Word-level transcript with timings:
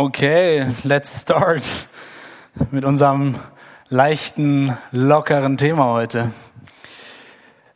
Okay, 0.00 0.64
let's 0.84 1.22
start 1.22 1.68
mit 2.70 2.84
unserem 2.84 3.34
leichten, 3.88 4.78
lockeren 4.92 5.56
Thema 5.56 5.86
heute. 5.86 6.30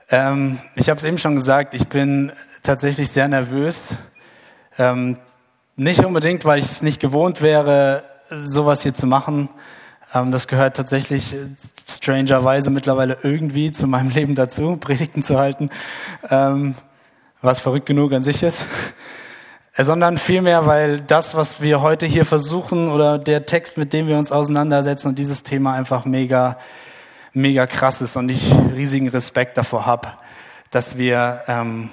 Ähm, 0.08 0.60
ich 0.76 0.88
habe 0.88 0.98
es 0.98 1.04
eben 1.04 1.18
schon 1.18 1.34
gesagt, 1.34 1.74
ich 1.74 1.88
bin 1.88 2.30
tatsächlich 2.62 3.10
sehr 3.10 3.26
nervös. 3.26 3.96
Ähm, 4.78 5.18
nicht 5.74 6.04
unbedingt, 6.04 6.44
weil 6.44 6.60
ich 6.60 6.66
es 6.66 6.80
nicht 6.80 7.00
gewohnt 7.00 7.42
wäre, 7.42 8.04
sowas 8.30 8.82
hier 8.82 8.94
zu 8.94 9.08
machen. 9.08 9.48
Ähm, 10.14 10.30
das 10.30 10.46
gehört 10.46 10.76
tatsächlich 10.76 11.34
äh, 11.34 11.48
strangerweise 11.90 12.70
mittlerweile 12.70 13.18
irgendwie 13.24 13.72
zu 13.72 13.88
meinem 13.88 14.10
Leben 14.10 14.36
dazu, 14.36 14.76
Predigten 14.80 15.24
zu 15.24 15.40
halten, 15.40 15.70
ähm, 16.30 16.76
was 17.40 17.58
verrückt 17.58 17.86
genug 17.86 18.12
an 18.12 18.22
sich 18.22 18.44
ist. 18.44 18.64
Äh, 19.74 19.84
sondern 19.84 20.18
vielmehr, 20.18 20.66
weil 20.66 21.00
das, 21.00 21.34
was 21.34 21.60
wir 21.60 21.80
heute 21.80 22.06
hier 22.06 22.24
versuchen 22.24 22.88
oder 22.88 23.18
der 23.18 23.46
Text, 23.46 23.76
mit 23.78 23.92
dem 23.92 24.06
wir 24.06 24.18
uns 24.18 24.32
auseinandersetzen 24.32 25.08
und 25.08 25.18
dieses 25.18 25.42
Thema 25.42 25.74
einfach 25.74 26.04
mega, 26.04 26.58
mega 27.32 27.66
krass 27.66 28.00
ist 28.00 28.16
und 28.16 28.30
ich 28.30 28.54
riesigen 28.74 29.08
Respekt 29.08 29.56
davor 29.56 29.86
habe, 29.86 30.08
dass 30.70 30.96
wir 30.96 31.42
ähm, 31.48 31.90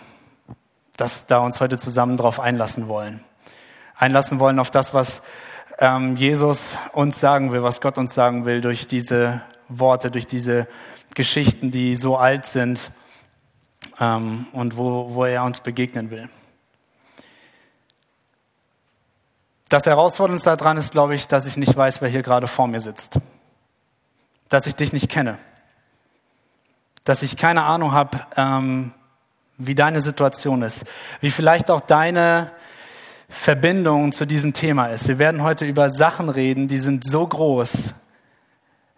dass 1.00 1.26
da 1.26 1.40
uns 1.40 1.60
heute 1.62 1.78
zusammen 1.78 2.18
drauf 2.18 2.40
einlassen 2.40 2.88
wollen. 2.88 3.22
Einlassen 3.96 4.40
wollen 4.40 4.60
auf 4.60 4.70
das, 4.70 4.94
was 4.94 5.22
ähm, 5.80 6.16
Jesus 6.18 6.76
uns 6.92 7.20
sagen 7.20 7.52
will, 7.52 7.64
was 7.64 7.80
Gott 7.80 7.98
uns 7.98 8.14
sagen 8.14 8.46
will 8.46 8.60
durch 8.62 8.88
diese 8.88 9.42
Worte, 9.70 10.12
durch 10.12 10.28
diese 10.28 10.68
Geschichten, 11.16 11.72
die 11.72 11.96
so 11.96 12.18
alt 12.18 12.46
sind 12.46 12.92
ähm, 14.00 14.48
und 14.52 14.76
wo, 14.76 15.14
wo 15.14 15.24
er 15.24 15.44
uns 15.46 15.62
begegnen 15.62 16.12
will. 16.12 16.30
Das 19.70 19.86
Herausforderndste 19.86 20.58
daran 20.58 20.78
ist, 20.78 20.92
glaube 20.92 21.14
ich, 21.14 21.28
dass 21.28 21.46
ich 21.46 21.56
nicht 21.56 21.78
weiß, 21.78 22.02
wer 22.02 22.10
hier 22.10 22.24
gerade 22.24 22.48
vor 22.48 22.68
mir 22.68 22.80
sitzt. 22.80 23.20
Dass 24.50 24.66
ich 24.66 24.74
dich 24.74 24.94
nicht 24.94 25.10
kenne. 25.10 25.38
Dass 27.04 27.22
ich 27.22 27.38
keine 27.38 27.64
Ahnung 27.64 27.92
habe, 27.92 28.20
ähm, 28.36 28.94
wie 29.60 29.76
deine 29.76 30.02
Situation 30.02 30.64
ist. 30.64 30.86
Wie 31.22 31.30
vielleicht 31.30 31.70
auch 31.70 31.82
deine 31.82 32.52
Verbindung 33.30 34.12
zu 34.12 34.26
diesem 34.26 34.54
Thema 34.54 34.88
ist. 34.88 35.08
Wir 35.08 35.20
werden 35.20 35.44
heute 35.44 35.66
über 35.66 35.92
Sachen 35.92 36.30
reden, 36.30 36.68
die 36.68 36.80
sind 36.80 37.06
so 37.08 37.28
groß, 37.28 37.94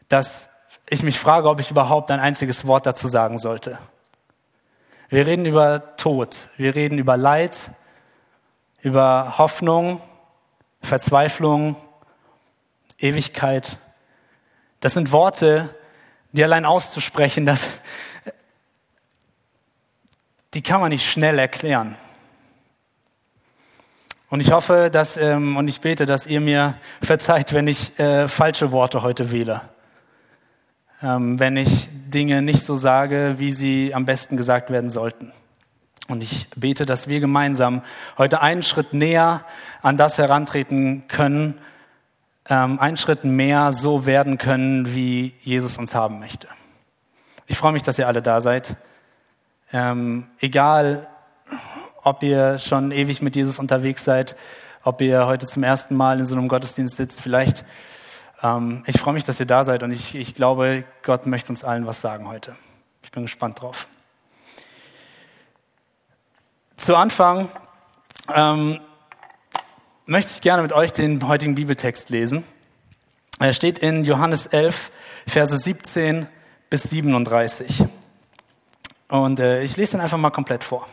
dass 0.08 0.47
ich 0.88 1.03
mich 1.03 1.19
frage, 1.19 1.49
ob 1.49 1.59
ich 1.59 1.69
überhaupt 1.69 2.11
ein 2.11 2.22
einziges 2.22 2.66
Wort 2.66 2.86
dazu 2.86 3.09
sagen 3.09 3.38
sollte. 3.38 3.77
Wir 5.09 5.27
reden 5.27 5.45
über 5.45 5.97
Tod, 5.97 6.47
wir 6.55 6.75
reden 6.75 6.97
über 6.97 7.17
Leid, 7.17 7.72
über 8.81 9.38
Hoffnung, 9.38 10.02
Verzweiflung, 10.81 11.75
Ewigkeit. 12.97 13.77
Das 14.79 14.93
sind 14.93 15.11
Worte, 15.11 15.73
die 16.31 16.43
allein 16.43 16.65
auszusprechen, 16.65 17.45
das, 17.45 17.67
die 20.53 20.61
kann 20.61 20.81
man 20.81 20.89
nicht 20.89 21.09
schnell 21.09 21.39
erklären. 21.39 21.95
Und 24.29 24.39
ich 24.39 24.52
hoffe, 24.52 24.89
dass, 24.91 25.17
ähm, 25.17 25.57
und 25.57 25.67
ich 25.67 25.81
bete, 25.81 26.05
dass 26.05 26.25
ihr 26.25 26.39
mir 26.39 26.75
verzeiht, 27.02 27.52
wenn 27.52 27.67
ich 27.67 27.99
äh, 27.99 28.29
falsche 28.29 28.71
Worte 28.71 29.02
heute 29.02 29.31
wähle. 29.31 29.61
Ähm, 31.03 31.37
wenn 31.37 31.57
ich 31.57 31.89
Dinge 31.91 32.41
nicht 32.41 32.63
so 32.65 32.77
sage, 32.77 33.35
wie 33.37 33.52
sie 33.52 33.93
am 33.93 34.05
besten 34.05 34.37
gesagt 34.37 34.69
werden 34.69 34.89
sollten. 34.89 35.33
Und 36.07 36.23
ich 36.23 36.49
bete, 36.55 36.85
dass 36.85 37.07
wir 37.07 37.19
gemeinsam 37.19 37.81
heute 38.17 38.41
einen 38.41 38.63
Schritt 38.63 38.94
näher 38.94 39.45
an 39.81 39.97
das 39.97 40.17
herantreten 40.17 41.08
können, 41.08 41.58
ähm, 42.49 42.80
einen 42.80 42.97
Schritt 42.97 43.23
mehr 43.23 43.71
so 43.71 44.05
werden 44.05 44.38
können, 44.38 44.93
wie 44.93 45.33
Jesus 45.39 45.77
uns 45.77 45.95
haben 45.95 46.19
möchte. 46.19 46.47
Ich 47.47 47.58
freue 47.58 47.71
mich, 47.71 47.83
dass 47.83 47.99
ihr 47.99 48.08
alle 48.08 48.21
da 48.21 48.41
seid. 48.41 48.75
Ähm, 49.73 50.27
egal, 50.39 51.08
ob 52.03 52.23
ihr 52.23 52.59
schon 52.59 52.92
ewig 52.92 53.21
mit 53.21 53.36
Jesus 53.36 53.59
unterwegs 53.59 54.03
seid, 54.03 54.36
ob 54.83 55.02
ihr 55.02 55.27
heute 55.27 55.45
zum 55.45 55.64
ersten 55.64 55.95
Mal 55.95 56.20
in 56.20 56.26
so 56.26 56.36
einem 56.36 56.47
Gottesdienst 56.47 56.97
sitzt, 56.97 57.21
vielleicht. 57.21 57.64
Ähm, 58.42 58.83
ich 58.87 58.99
freue 58.99 59.14
mich, 59.14 59.23
dass 59.23 59.39
ihr 59.39 59.45
da 59.45 59.64
seid 59.64 59.83
und 59.83 59.92
ich, 59.92 60.15
ich 60.15 60.33
glaube, 60.33 60.83
Gott 61.03 61.26
möchte 61.26 61.52
uns 61.52 61.64
allen 61.64 61.86
was 61.86 62.02
sagen 62.02 62.27
heute. 62.27 62.55
Ich 63.03 63.11
bin 63.11 63.23
gespannt 63.23 63.61
drauf. 63.61 63.87
Zu 66.81 66.95
Anfang 66.95 67.47
ähm, 68.33 68.80
möchte 70.08 70.31
ich 70.33 70.42
gerne 70.42 70.64
mit 70.64 70.73
euch 70.73 70.92
den 70.92 71.27
heutigen 71.27 71.53
Bibeltext 71.53 72.09
lesen. 72.09 72.43
Er 73.37 73.53
steht 73.53 73.77
in 73.77 74.03
Johannes 74.03 74.47
11, 74.47 74.89
Verse 75.27 75.55
17 75.55 76.25
bis 76.71 76.81
37. 76.81 77.86
Und 79.09 79.39
äh, 79.39 79.61
ich 79.61 79.77
lese 79.77 79.95
ihn 79.95 80.02
einfach 80.02 80.17
mal 80.17 80.31
komplett 80.31 80.64
vor. 80.64 80.87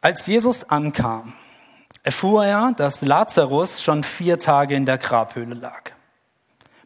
Als 0.00 0.24
Jesus 0.24 0.64
ankam, 0.70 1.34
erfuhr 2.02 2.46
er, 2.46 2.72
dass 2.74 3.02
Lazarus 3.02 3.82
schon 3.82 4.04
vier 4.04 4.38
Tage 4.38 4.74
in 4.74 4.86
der 4.86 4.96
Grabhöhle 4.96 5.54
lag. 5.54 5.90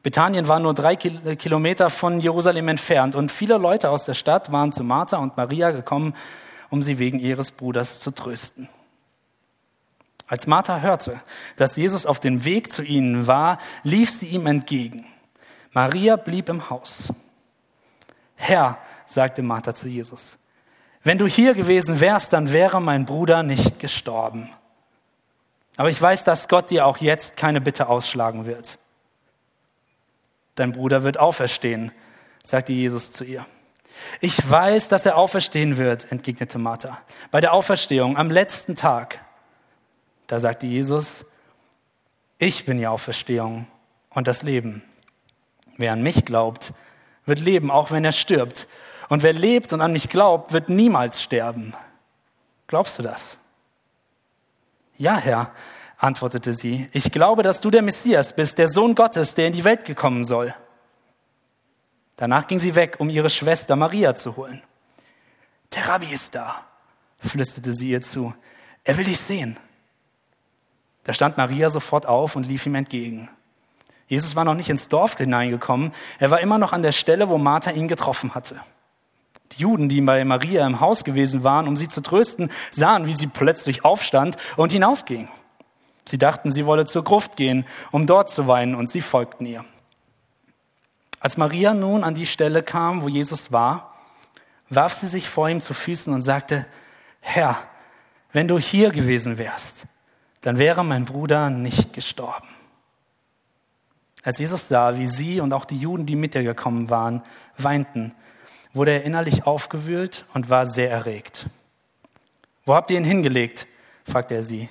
Bethanien 0.03 0.49
war 0.49 0.59
nur 0.59 0.75
drei 0.75 0.97
Kilometer 0.97 1.89
von 1.89 2.19
Jerusalem 2.19 2.67
entfernt 2.67 3.15
und 3.15 3.31
viele 3.31 3.59
Leute 3.59 3.91
aus 3.91 4.07
der 4.07 4.15
Stadt 4.15 4.51
waren 4.51 4.73
zu 4.73 4.83
Martha 4.83 5.19
und 5.19 5.37
Maria 5.37 5.71
gekommen, 5.71 6.15
um 6.75 6.83
sie 6.83 6.99
wegen 6.99 7.21
ihres 7.21 7.53
Bruders 7.53 8.01
zu 8.01 8.11
trösten. 8.11 8.69
Als 10.27 10.49
Martha 10.49 10.81
hörte, 10.81 11.21
dass 11.55 11.77
Jesus 11.77 12.05
auf 12.05 12.19
dem 12.19 12.45
Weg 12.45 12.73
zu 12.73 12.83
ihnen 12.83 13.29
war, 13.29 13.59
lief 13.85 14.11
sie 14.11 14.27
ihm 14.27 14.47
entgegen. 14.47 15.07
Maria 15.73 16.17
blieb 16.17 16.49
im 16.49 16.69
Haus. 16.71 17.13
Herr, 18.35 18.79
sagte 19.07 19.43
Martha 19.43 19.73
zu 19.73 19.87
Jesus, 19.87 20.37
wenn 21.05 21.17
du 21.17 21.29
hier 21.29 21.55
gewesen 21.55 22.01
wärst, 22.01 22.33
dann 22.33 22.51
wäre 22.51 22.83
mein 22.83 23.07
Bruder 23.07 23.45
nicht 23.45 23.79
gestorben. 23.79 24.51
Aber 25.77 25.91
ich 25.91 26.03
weiß, 26.03 26.25
dass 26.25 26.49
Gott 26.49 26.71
dir 26.71 26.87
auch 26.87 26.97
jetzt 26.97 27.37
keine 27.37 27.61
Bitte 27.61 27.89
ausschlagen 27.89 28.47
wird. 28.47 28.79
Dein 30.57 30.73
Bruder 30.73 31.05
wird 31.05 31.21
auferstehen, 31.21 31.93
sagte 32.43 32.73
Jesus 32.73 33.13
zu 33.13 33.23
ihr. 33.23 33.47
Ich 34.21 34.49
weiß, 34.49 34.89
dass 34.89 35.07
er 35.07 35.17
auferstehen 35.17 35.77
wird, 35.77 36.11
entgegnete 36.11 36.59
Martha. 36.59 37.01
Bei 37.31 37.41
der 37.41 37.53
Auferstehung 37.53 38.17
am 38.17 38.31
letzten 38.31 38.77
Tag. 38.77 39.21
Da 40.27 40.39
sagte 40.39 40.67
Jesus, 40.67 41.25
ich 42.39 42.65
bin 42.65 42.79
die 42.79 42.87
Auferstehung 42.87 43.67
und 44.11 44.27
das 44.27 44.43
Leben. 44.43 44.83
Wer 45.77 45.93
an 45.93 46.03
mich 46.03 46.25
glaubt, 46.25 46.73
wird 47.27 47.41
leben, 47.41 47.71
auch 47.71 47.91
wenn 47.91 48.05
er 48.05 48.13
stirbt. 48.13 48.67
Und 49.09 49.23
wer 49.23 49.33
lebt 49.33 49.73
und 49.73 49.81
an 49.81 49.93
mich 49.93 50.09
glaubt, 50.09 50.53
wird 50.53 50.69
niemals 50.69 51.23
sterben. 51.23 51.75
Glaubst 52.67 52.99
du 52.99 53.03
das? 53.03 53.37
Ja, 54.97 55.17
Herr, 55.17 55.53
antwortete 55.99 56.53
sie. 56.53 56.89
Ich 56.93 57.13
glaube, 57.13 57.43
dass 57.43 57.61
du 57.61 57.71
der 57.71 57.83
Messias 57.83 58.35
bist, 58.35 58.59
der 58.59 58.69
Sohn 58.69 58.95
Gottes, 58.95 59.35
der 59.35 59.49
in 59.49 59.53
die 59.53 59.65
Welt 59.65 59.85
gekommen 59.85 60.25
soll. 60.25 60.55
Danach 62.17 62.47
ging 62.47 62.59
sie 62.59 62.75
weg, 62.75 62.97
um 62.99 63.11
ihre 63.11 63.31
Schwester 63.31 63.77
Maria 63.77 64.15
zu 64.15 64.37
holen. 64.37 64.63
Der 65.75 65.89
Rabbi 65.89 66.13
ist 66.13 66.35
da, 66.35 66.65
flüsterte 67.19 67.73
sie 67.73 67.91
ihr 67.91 68.03
zu. 68.03 68.35
Er 68.85 68.97
will 68.97 69.05
dich 69.05 69.19
sehen. 69.19 69.57
Da 71.03 71.13
stand 71.13 71.37
Maria 71.37 71.69
sofort 71.69 72.07
auf 72.07 72.37
und 72.37 72.47
lief 72.47 72.67
ihm 72.67 72.75
entgegen. 72.75 73.29
Jesus 74.07 74.37
war 74.37 74.45
noch 74.45 74.55
nicht 74.55 74.71
ins 74.71 74.89
Dorf 74.89 75.17
hineingekommen. 75.17 75.93
Er 76.19 76.31
war 76.31 76.41
immer 76.41 76.59
noch 76.59 76.73
an 76.73 76.83
der 76.83 76.93
Stelle, 76.93 77.29
wo 77.29 77.39
Martha 77.39 77.71
ihn 77.71 77.89
getroffen 77.89 78.35
hatte. 78.35 78.61
Die 79.53 79.63
Juden, 79.63 79.89
die 79.89 80.01
bei 80.01 80.25
Maria 80.25 80.67
im 80.67 80.81
Haus 80.81 81.05
gewesen 81.05 81.43
waren, 81.43 81.69
um 81.69 81.77
sie 81.77 81.89
zu 81.89 82.01
trösten, 82.01 82.51
sahen, 82.71 83.07
wie 83.07 83.15
sie 83.15 83.27
plötzlich 83.27 83.85
aufstand 83.85 84.37
und 84.57 84.73
hinausging. 84.73 85.29
Sie 86.05 86.19
dachten, 86.19 86.51
sie 86.51 86.67
wolle 86.67 86.85
zur 86.85 87.05
Gruft 87.05 87.37
gehen, 87.37 87.65
um 87.91 88.07
dort 88.07 88.31
zu 88.31 88.47
weinen, 88.47 88.75
und 88.75 88.89
sie 88.89 89.01
folgten 89.01 89.47
ihr. 89.47 89.65
Als 91.25 91.39
Maria 91.39 91.73
nun 91.73 92.05
an 92.05 92.15
die 92.15 92.27
Stelle 92.27 92.63
kam, 92.63 93.01
wo 93.01 93.09
Jesus 93.09 93.51
war, 93.51 93.95
warf 94.69 94.93
sie 94.93 95.07
sich 95.07 95.27
vor 95.27 95.49
ihm 95.49 95.63
zu 95.63 95.73
Füßen 95.73 96.13
und 96.13 96.21
sagte, 96.21 96.67
Herr, 97.21 97.57
wenn 98.35 98.47
du 98.47 98.59
hier 98.59 98.91
gewesen 98.91 99.39
wärst, 99.39 99.85
dann 100.43 100.59
wäre 100.59 100.85
mein 100.85 101.07
Bruder 101.07 101.49
nicht 101.49 101.95
gestorben. 101.95 102.47
Als 104.23 104.37
Jesus 104.37 104.69
sah, 104.69 104.99
wie 104.99 105.07
sie 105.07 105.41
und 105.41 105.55
auch 105.55 105.65
die 105.65 105.79
Juden, 105.79 106.05
die 106.05 106.15
mit 106.15 106.35
ihr 106.35 106.43
gekommen 106.43 106.91
waren, 106.91 107.23
weinten, 107.57 108.15
wurde 108.75 108.91
er 108.91 109.05
innerlich 109.05 109.47
aufgewühlt 109.47 110.27
und 110.35 110.51
war 110.51 110.67
sehr 110.67 110.91
erregt. 110.91 111.47
Wo 112.67 112.75
habt 112.75 112.91
ihr 112.91 112.99
ihn 112.99 113.05
hingelegt? 113.05 113.67
fragte 114.07 114.35
er 114.35 114.43
sie. 114.43 114.69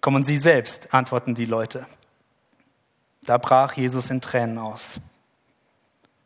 Kommen 0.00 0.22
Sie 0.22 0.36
selbst, 0.36 0.94
antworten 0.94 1.34
die 1.34 1.46
Leute. 1.46 1.84
Da 3.24 3.38
brach 3.38 3.72
Jesus 3.72 4.08
in 4.08 4.20
Tränen 4.20 4.58
aus. 4.58 5.00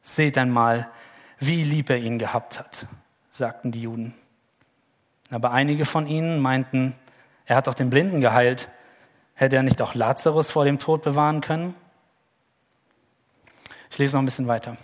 Seht 0.06 0.38
einmal, 0.38 0.88
wie 1.40 1.64
lieb 1.64 1.90
er 1.90 1.98
ihn 1.98 2.18
gehabt 2.18 2.58
hat, 2.60 2.86
sagten 3.28 3.72
die 3.72 3.82
Juden. 3.82 4.14
Aber 5.30 5.50
einige 5.50 5.84
von 5.84 6.06
ihnen 6.06 6.40
meinten, 6.40 6.94
er 7.44 7.56
hat 7.56 7.66
doch 7.66 7.74
den 7.74 7.90
Blinden 7.90 8.20
geheilt. 8.20 8.68
Hätte 9.34 9.56
er 9.56 9.64
nicht 9.64 9.82
auch 9.82 9.94
Lazarus 9.94 10.48
vor 10.48 10.64
dem 10.64 10.78
Tod 10.78 11.02
bewahren 11.02 11.40
können? 11.40 11.74
Ich 13.90 13.98
lese 13.98 14.16
noch 14.16 14.22
ein 14.22 14.26
bisschen 14.26 14.46
weiter. 14.46 14.76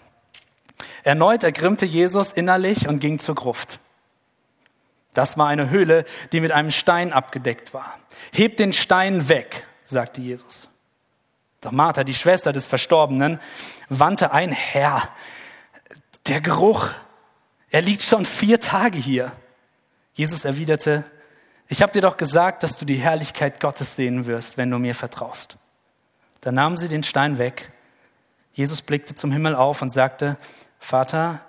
Erneut 1.04 1.44
ergrimmte 1.44 1.86
Jesus 1.86 2.32
innerlich 2.32 2.88
und 2.88 2.98
ging 2.98 3.20
zur 3.20 3.36
Gruft. 3.36 3.78
Das 5.14 5.38
war 5.38 5.46
eine 5.46 5.70
Höhle, 5.70 6.04
die 6.32 6.40
mit 6.40 6.50
einem 6.50 6.72
Stein 6.72 7.12
abgedeckt 7.12 7.72
war. 7.72 7.98
Hebt 8.32 8.58
den 8.58 8.72
Stein 8.72 9.28
weg, 9.28 9.66
sagte 9.84 10.20
Jesus. 10.20 10.68
Doch 11.62 11.70
Martha, 11.70 12.04
die 12.04 12.12
Schwester 12.12 12.52
des 12.52 12.66
Verstorbenen, 12.66 13.40
wandte 13.88 14.32
ein, 14.32 14.52
Herr, 14.52 15.08
der 16.26 16.40
Geruch, 16.40 16.90
er 17.70 17.80
liegt 17.80 18.02
schon 18.02 18.26
vier 18.26 18.60
Tage 18.60 18.98
hier. 18.98 19.32
Jesus 20.12 20.44
erwiderte, 20.44 21.04
ich 21.68 21.80
habe 21.80 21.92
dir 21.92 22.02
doch 22.02 22.18
gesagt, 22.18 22.64
dass 22.64 22.76
du 22.76 22.84
die 22.84 22.96
Herrlichkeit 22.96 23.60
Gottes 23.60 23.96
sehen 23.96 24.26
wirst, 24.26 24.58
wenn 24.58 24.70
du 24.70 24.78
mir 24.78 24.94
vertraust. 24.94 25.56
Da 26.42 26.52
nahm 26.52 26.76
sie 26.76 26.88
den 26.88 27.04
Stein 27.04 27.38
weg. 27.38 27.72
Jesus 28.52 28.82
blickte 28.82 29.14
zum 29.14 29.32
Himmel 29.32 29.54
auf 29.54 29.80
und 29.80 29.90
sagte, 29.90 30.36
Vater, 30.78 31.40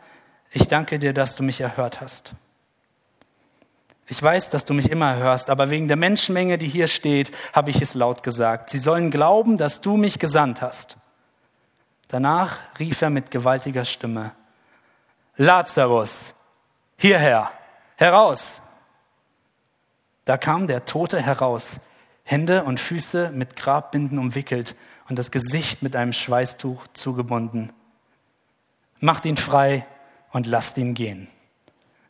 ich 0.51 0.67
danke 0.67 0.99
dir, 0.99 1.13
dass 1.13 1.35
du 1.35 1.43
mich 1.43 1.59
erhört 1.59 1.99
hast. 1.99 2.35
Ich 4.07 4.21
weiß, 4.21 4.49
dass 4.49 4.65
du 4.65 4.73
mich 4.73 4.91
immer 4.91 5.15
hörst, 5.15 5.49
aber 5.49 5.69
wegen 5.69 5.87
der 5.87 5.97
Menschenmenge, 5.97 6.57
die 6.57 6.67
hier 6.67 6.87
steht, 6.87 7.31
habe 7.53 7.69
ich 7.69 7.81
es 7.81 7.93
laut 7.93 8.21
gesagt. 8.21 8.69
Sie 8.69 8.77
sollen 8.77 9.11
glauben, 9.11 9.57
dass 9.57 9.81
du 9.81 9.95
mich 9.95 10.19
gesandt 10.19 10.61
hast. 10.61 10.97
Danach 12.09 12.59
rief 12.79 13.01
er 13.01 13.09
mit 13.09 13.31
gewaltiger 13.31 13.85
Stimme, 13.85 14.33
Lazarus, 15.35 16.35
hierher, 16.97 17.51
heraus. 17.95 18.61
Da 20.25 20.37
kam 20.37 20.67
der 20.67 20.85
Tote 20.85 21.21
heraus, 21.21 21.79
Hände 22.23 22.65
und 22.65 22.79
Füße 22.79 23.31
mit 23.33 23.55
Grabbinden 23.55 24.19
umwickelt 24.19 24.75
und 25.09 25.17
das 25.17 25.31
Gesicht 25.31 25.81
mit 25.81 25.95
einem 25.95 26.13
Schweißtuch 26.13 26.87
zugebunden. 26.93 27.73
Macht 28.99 29.25
ihn 29.25 29.37
frei 29.37 29.85
und 30.31 30.45
lasst 30.45 30.77
ihn 30.77 30.93
gehen, 30.93 31.27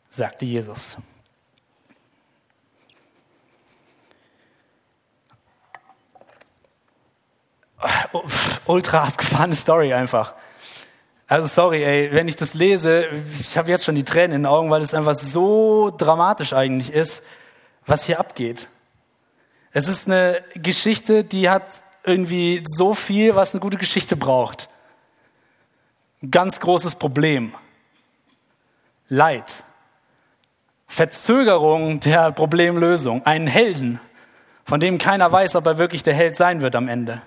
sagte 0.08 0.44
Jesus. 0.44 0.96
ultra 8.66 9.04
abgefahrene 9.04 9.54
Story 9.54 9.92
einfach. 9.92 10.34
Also 11.26 11.46
sorry, 11.46 11.82
ey, 11.82 12.12
wenn 12.12 12.28
ich 12.28 12.36
das 12.36 12.54
lese, 12.54 13.06
ich 13.40 13.56
habe 13.56 13.70
jetzt 13.70 13.84
schon 13.84 13.94
die 13.94 14.04
Tränen 14.04 14.32
in 14.32 14.42
den 14.42 14.46
Augen, 14.46 14.70
weil 14.70 14.82
es 14.82 14.92
einfach 14.92 15.14
so 15.14 15.90
dramatisch 15.96 16.52
eigentlich 16.52 16.92
ist, 16.92 17.22
was 17.86 18.04
hier 18.04 18.20
abgeht. 18.20 18.68
Es 19.72 19.88
ist 19.88 20.06
eine 20.06 20.42
Geschichte, 20.54 21.24
die 21.24 21.48
hat 21.48 21.82
irgendwie 22.04 22.62
so 22.66 22.94
viel, 22.94 23.34
was 23.34 23.54
eine 23.54 23.60
gute 23.60 23.78
Geschichte 23.78 24.16
braucht. 24.16 24.68
Ganz 26.30 26.60
großes 26.60 26.94
Problem. 26.96 27.54
Leid. 29.08 29.64
Verzögerung 30.86 32.00
der 32.00 32.32
Problemlösung. 32.32 33.24
Einen 33.26 33.46
Helden, 33.46 33.98
von 34.64 34.78
dem 34.78 34.98
keiner 34.98 35.32
weiß, 35.32 35.56
ob 35.56 35.66
er 35.66 35.78
wirklich 35.78 36.02
der 36.02 36.14
Held 36.14 36.36
sein 36.36 36.60
wird 36.60 36.76
am 36.76 36.88
Ende. 36.88 37.22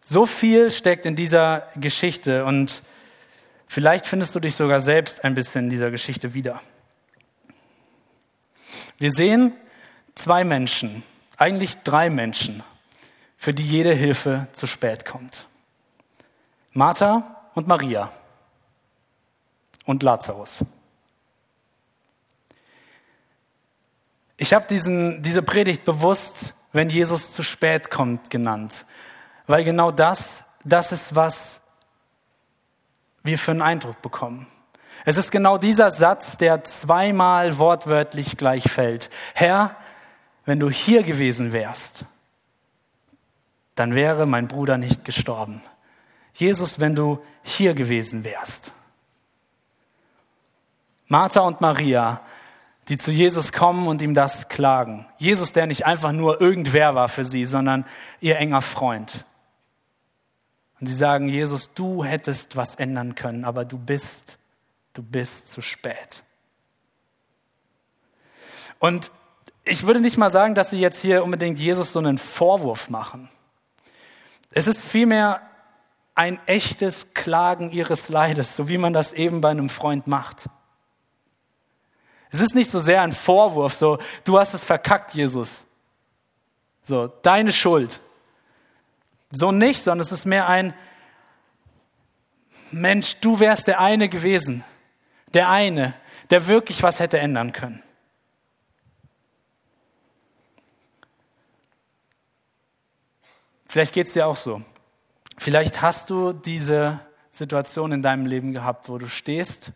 So 0.00 0.26
viel 0.26 0.70
steckt 0.70 1.06
in 1.06 1.16
dieser 1.16 1.68
Geschichte 1.76 2.44
und 2.44 2.82
vielleicht 3.66 4.06
findest 4.06 4.34
du 4.34 4.40
dich 4.40 4.54
sogar 4.54 4.80
selbst 4.80 5.24
ein 5.24 5.34
bisschen 5.34 5.64
in 5.64 5.70
dieser 5.70 5.90
Geschichte 5.90 6.34
wieder. 6.34 6.60
Wir 8.98 9.12
sehen 9.12 9.52
zwei 10.14 10.44
Menschen, 10.44 11.02
eigentlich 11.36 11.76
drei 11.82 12.10
Menschen, 12.10 12.62
für 13.36 13.54
die 13.54 13.66
jede 13.66 13.94
Hilfe 13.94 14.48
zu 14.52 14.66
spät 14.66 15.06
kommt. 15.06 15.46
Martha 16.72 17.50
und 17.54 17.66
Maria 17.66 18.12
und 19.86 20.02
Lazarus. 20.02 20.64
Ich 24.36 24.52
habe 24.52 24.66
diese 24.68 25.42
Predigt 25.42 25.84
bewusst, 25.84 26.54
wenn 26.72 26.88
Jesus 26.88 27.32
zu 27.32 27.42
spät 27.42 27.90
kommt, 27.90 28.30
genannt, 28.30 28.84
weil 29.50 29.64
genau 29.64 29.90
das, 29.90 30.44
das 30.64 30.92
ist, 30.92 31.16
was 31.16 31.60
wir 33.24 33.36
für 33.36 33.50
einen 33.50 33.62
Eindruck 33.62 34.00
bekommen. 34.00 34.46
Es 35.04 35.16
ist 35.16 35.32
genau 35.32 35.58
dieser 35.58 35.90
Satz, 35.90 36.36
der 36.36 36.62
zweimal 36.62 37.58
wortwörtlich 37.58 38.36
gleich 38.36 38.70
fällt. 38.70 39.10
Herr, 39.34 39.74
wenn 40.44 40.60
du 40.60 40.70
hier 40.70 41.02
gewesen 41.02 41.52
wärst, 41.52 42.04
dann 43.74 43.96
wäre 43.96 44.24
mein 44.24 44.46
Bruder 44.46 44.78
nicht 44.78 45.04
gestorben. 45.04 45.62
Jesus, 46.32 46.78
wenn 46.78 46.94
du 46.94 47.20
hier 47.42 47.74
gewesen 47.74 48.22
wärst. 48.22 48.70
Martha 51.08 51.40
und 51.40 51.60
Maria, 51.60 52.20
die 52.88 52.98
zu 52.98 53.10
Jesus 53.10 53.50
kommen 53.50 53.88
und 53.88 54.00
ihm 54.00 54.14
das 54.14 54.48
klagen. 54.48 55.06
Jesus, 55.18 55.52
der 55.52 55.66
nicht 55.66 55.86
einfach 55.86 56.12
nur 56.12 56.40
irgendwer 56.40 56.94
war 56.94 57.08
für 57.08 57.24
sie, 57.24 57.46
sondern 57.46 57.84
ihr 58.20 58.36
enger 58.38 58.62
Freund. 58.62 59.24
Und 60.80 60.86
sie 60.86 60.94
sagen, 60.94 61.28
Jesus, 61.28 61.74
du 61.74 62.04
hättest 62.04 62.56
was 62.56 62.74
ändern 62.74 63.14
können, 63.14 63.44
aber 63.44 63.64
du 63.64 63.78
bist, 63.78 64.38
du 64.94 65.02
bist 65.02 65.48
zu 65.48 65.60
spät. 65.60 66.24
Und 68.78 69.12
ich 69.64 69.86
würde 69.86 70.00
nicht 70.00 70.16
mal 70.16 70.30
sagen, 70.30 70.54
dass 70.54 70.70
sie 70.70 70.80
jetzt 70.80 71.00
hier 71.00 71.22
unbedingt 71.22 71.58
Jesus 71.58 71.92
so 71.92 71.98
einen 71.98 72.16
Vorwurf 72.16 72.88
machen. 72.88 73.28
Es 74.50 74.66
ist 74.66 74.82
vielmehr 74.82 75.42
ein 76.14 76.40
echtes 76.46 77.12
Klagen 77.14 77.70
ihres 77.70 78.08
Leides, 78.08 78.56
so 78.56 78.68
wie 78.68 78.78
man 78.78 78.92
das 78.92 79.12
eben 79.12 79.40
bei 79.40 79.50
einem 79.50 79.68
Freund 79.68 80.06
macht. 80.06 80.48
Es 82.30 82.40
ist 82.40 82.54
nicht 82.54 82.70
so 82.70 82.80
sehr 82.80 83.02
ein 83.02 83.12
Vorwurf, 83.12 83.74
so, 83.74 83.98
du 84.24 84.38
hast 84.38 84.54
es 84.54 84.64
verkackt, 84.64 85.14
Jesus. 85.14 85.66
So, 86.82 87.08
deine 87.08 87.52
Schuld. 87.52 88.00
So 89.30 89.52
nicht, 89.52 89.84
sondern 89.84 90.00
es 90.00 90.12
ist 90.12 90.26
mehr 90.26 90.48
ein, 90.48 90.74
Mensch, 92.72 93.16
du 93.20 93.40
wärst 93.40 93.66
der 93.66 93.80
eine 93.80 94.08
gewesen, 94.08 94.64
der 95.34 95.48
eine, 95.48 95.94
der 96.30 96.46
wirklich 96.46 96.82
was 96.82 97.00
hätte 97.00 97.18
ändern 97.18 97.52
können. 97.52 97.82
Vielleicht 103.66 103.94
geht 103.94 104.08
es 104.08 104.14
dir 104.14 104.26
auch 104.26 104.36
so. 104.36 104.62
Vielleicht 105.38 105.80
hast 105.80 106.10
du 106.10 106.32
diese 106.32 107.00
Situation 107.30 107.92
in 107.92 108.02
deinem 108.02 108.26
Leben 108.26 108.52
gehabt, 108.52 108.88
wo 108.88 108.98
du 108.98 109.08
stehst 109.08 109.72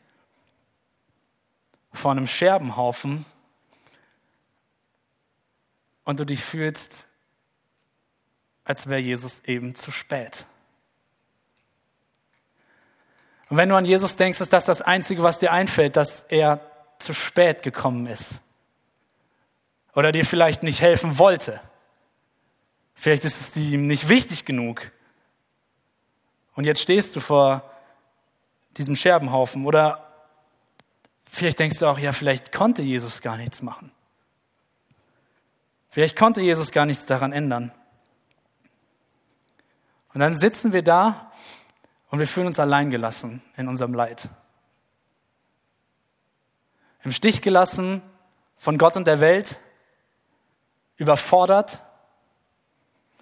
vor 1.93 2.11
einem 2.11 2.27
Scherbenhaufen 2.27 3.25
und 6.05 6.19
du 6.19 6.27
dich 6.27 6.43
fühlst, 6.43 7.07
als 8.65 8.87
wäre 8.87 9.01
Jesus 9.01 9.41
eben 9.45 9.75
zu 9.75 9.91
spät. 9.91 10.47
Und 13.49 13.59
wenn 13.59 13.69
du 13.69 13.77
an 13.77 13.85
Jesus 13.85 14.17
denkst, 14.17 14.41
ist 14.41 14.53
das 14.53 14.65
das 14.65 14.81
Einzige, 14.81 15.23
was 15.23 15.39
dir 15.39 15.53
einfällt, 15.53 15.97
dass 15.97 16.25
er 16.25 16.61
zu 16.99 17.13
spät 17.13 17.63
gekommen 17.63 18.07
ist. 18.07 18.41
Oder 19.95 20.13
dir 20.13 20.25
vielleicht 20.25 20.63
nicht 20.63 20.81
helfen 20.81 21.19
wollte. 21.19 21.61
Vielleicht 22.95 23.25
ist 23.25 23.41
es 23.41 23.57
ihm 23.57 23.87
nicht 23.87 24.09
wichtig 24.09 24.45
genug. 24.45 24.91
Und 26.55 26.65
jetzt 26.65 26.81
stehst 26.81 27.15
du 27.15 27.21
vor 27.21 27.71
diesem 28.77 28.97
Scherbenhaufen. 28.97 29.67
Oder 29.67 30.11
vielleicht 31.31 31.59
denkst 31.59 31.79
du 31.79 31.87
auch, 31.87 31.99
ja, 31.99 32.13
vielleicht 32.13 32.51
konnte 32.51 32.83
Jesus 32.83 33.21
gar 33.21 33.37
nichts 33.37 33.63
machen. 33.63 33.93
Vielleicht 35.91 36.17
konnte 36.17 36.41
Jesus 36.41 36.73
gar 36.73 36.87
nichts 36.87 37.07
daran 37.07 37.33
ändern. 37.33 37.73
Und 40.15 40.21
dann 40.21 40.35
sitzen 40.35 40.73
wir 40.73 40.83
da 40.83 41.33
und 42.11 42.21
wir 42.21 42.27
fühlen 42.27 42.47
uns 42.47 42.61
allein 42.61 42.91
gelassen 42.91 43.43
in 43.57 43.67
unserem 43.67 43.93
Leid. 43.93 44.29
Im 47.03 47.11
Stich 47.11 47.43
gelassen 47.43 48.01
von 48.57 48.79
Gott 48.79 48.97
und 48.97 49.07
der 49.07 49.21
Welt, 49.21 49.59
überfordert. 50.97 51.81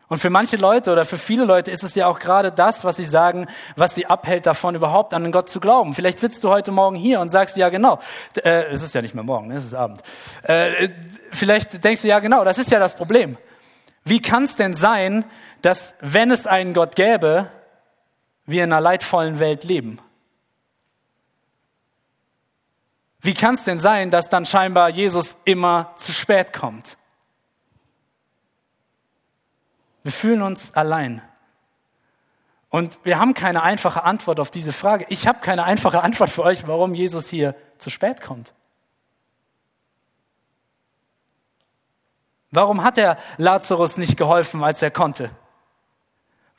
Und 0.08 0.18
für 0.18 0.28
manche 0.28 0.56
Leute 0.56 0.92
oder 0.92 1.06
für 1.06 1.16
viele 1.16 1.46
Leute 1.46 1.70
ist 1.70 1.82
es 1.82 1.94
ja 1.94 2.06
auch 2.06 2.18
gerade 2.18 2.52
das, 2.52 2.84
was 2.84 2.96
sie 2.96 3.06
sagen, 3.06 3.46
was 3.76 3.94
sie 3.94 4.04
abhält 4.04 4.44
davon, 4.44 4.74
überhaupt 4.74 5.14
an 5.14 5.22
den 5.22 5.32
Gott 5.32 5.48
zu 5.48 5.58
glauben. 5.58 5.94
Vielleicht 5.94 6.20
sitzt 6.20 6.44
du 6.44 6.50
heute 6.50 6.70
Morgen 6.70 6.96
hier 6.96 7.20
und 7.20 7.30
sagst, 7.30 7.56
ja 7.56 7.70
genau, 7.70 7.98
äh, 8.44 8.66
es 8.66 8.82
ist 8.82 8.94
ja 8.94 9.00
nicht 9.00 9.14
mehr 9.14 9.24
morgen, 9.24 9.48
ne, 9.48 9.54
es 9.54 9.64
ist 9.64 9.74
Abend. 9.74 10.02
Äh, 10.42 10.90
vielleicht 11.30 11.82
denkst 11.82 12.02
du, 12.02 12.08
ja 12.08 12.20
genau, 12.20 12.44
das 12.44 12.58
ist 12.58 12.70
ja 12.70 12.78
das 12.78 12.94
Problem. 12.94 13.38
Wie 14.04 14.20
kann 14.20 14.42
es 14.42 14.56
denn 14.56 14.74
sein, 14.74 15.24
dass 15.62 15.94
wenn 16.00 16.30
es 16.30 16.46
einen 16.46 16.74
Gott 16.74 16.96
gäbe, 16.96 17.50
wir 18.46 18.64
in 18.64 18.72
einer 18.72 18.80
leidvollen 18.80 19.38
Welt 19.38 19.64
leben? 19.64 19.98
Wie 23.20 23.34
kann 23.34 23.54
es 23.54 23.64
denn 23.64 23.78
sein, 23.78 24.10
dass 24.10 24.28
dann 24.28 24.44
scheinbar 24.44 24.88
Jesus 24.88 25.36
immer 25.44 25.94
zu 25.96 26.12
spät 26.12 26.52
kommt? 26.52 26.98
Wir 30.02 30.10
fühlen 30.12 30.42
uns 30.42 30.74
allein. 30.74 31.22
Und 32.68 32.98
wir 33.04 33.20
haben 33.20 33.34
keine 33.34 33.62
einfache 33.62 34.02
Antwort 34.02 34.40
auf 34.40 34.50
diese 34.50 34.72
Frage. 34.72 35.06
Ich 35.08 35.28
habe 35.28 35.38
keine 35.40 35.64
einfache 35.64 36.02
Antwort 36.02 36.30
für 36.30 36.42
euch, 36.42 36.66
warum 36.66 36.94
Jesus 36.94 37.28
hier 37.28 37.54
zu 37.78 37.90
spät 37.90 38.22
kommt. 38.22 38.54
Warum 42.50 42.82
hat 42.82 42.98
er 42.98 43.18
Lazarus 43.36 43.96
nicht 43.96 44.16
geholfen, 44.16 44.64
als 44.64 44.82
er 44.82 44.90
konnte? 44.90 45.30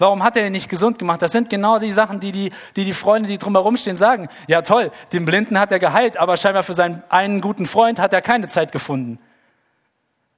Warum 0.03 0.21
hat 0.21 0.35
er 0.35 0.45
ihn 0.45 0.51
nicht 0.51 0.67
gesund 0.67 0.99
gemacht? 0.99 1.21
Das 1.21 1.31
sind 1.31 1.49
genau 1.49 1.79
die 1.79 1.93
Sachen, 1.93 2.19
die 2.19 2.33
die, 2.33 2.51
die, 2.75 2.83
die 2.83 2.91
Freunde, 2.91 3.29
die 3.29 3.37
drumherum 3.37 3.77
stehen, 3.77 3.95
sagen. 3.95 4.27
Ja 4.49 4.61
toll, 4.61 4.91
den 5.13 5.23
Blinden 5.23 5.57
hat 5.57 5.71
er 5.71 5.79
geheilt, 5.79 6.17
aber 6.17 6.35
scheinbar 6.35 6.63
für 6.63 6.73
seinen 6.73 7.03
einen 7.07 7.39
guten 7.39 7.65
Freund 7.65 7.99
hat 7.99 8.11
er 8.11 8.21
keine 8.21 8.47
Zeit 8.47 8.73
gefunden. 8.73 9.17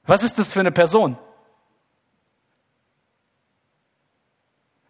Was 0.06 0.22
ist 0.22 0.38
das 0.38 0.52
für 0.52 0.60
eine 0.60 0.72
Person? 0.72 1.18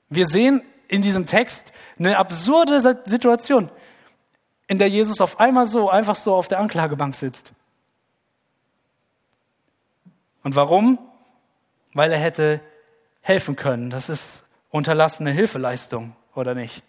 Wir 0.09 0.27
sehen 0.27 0.61
in 0.89 1.01
diesem 1.01 1.25
Text 1.25 1.71
eine 1.97 2.17
absurde 2.17 2.81
Situation, 3.05 3.71
in 4.67 4.77
der 4.77 4.89
Jesus 4.89 5.21
auf 5.21 5.39
einmal 5.39 5.67
so, 5.67 5.89
einfach 5.89 6.17
so 6.17 6.35
auf 6.35 6.49
der 6.49 6.59
Anklagebank 6.59 7.15
sitzt. 7.15 7.53
Und 10.43 10.57
warum? 10.57 10.99
Weil 11.93 12.11
er 12.11 12.19
hätte 12.19 12.59
helfen 13.21 13.55
können. 13.55 13.89
Das 13.89 14.09
ist 14.09 14.44
unterlassene 14.75 15.31
Hilfeleistung, 15.31 16.17
oder 16.33 16.53
nicht? 16.53 16.83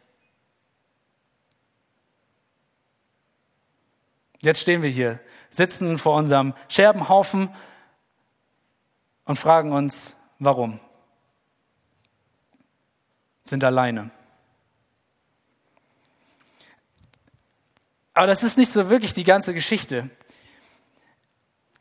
Jetzt 4.40 4.60
stehen 4.60 4.82
wir 4.82 4.90
hier, 4.90 5.20
sitzen 5.50 5.96
vor 5.96 6.16
unserem 6.16 6.54
Scherbenhaufen 6.68 7.48
und 9.24 9.38
fragen 9.38 9.72
uns, 9.72 10.16
warum? 10.40 10.80
Sind 13.44 13.62
alleine. 13.62 14.10
Aber 18.14 18.26
das 18.26 18.42
ist 18.42 18.58
nicht 18.58 18.72
so 18.72 18.90
wirklich 18.90 19.14
die 19.14 19.22
ganze 19.22 19.54
Geschichte. 19.54 20.10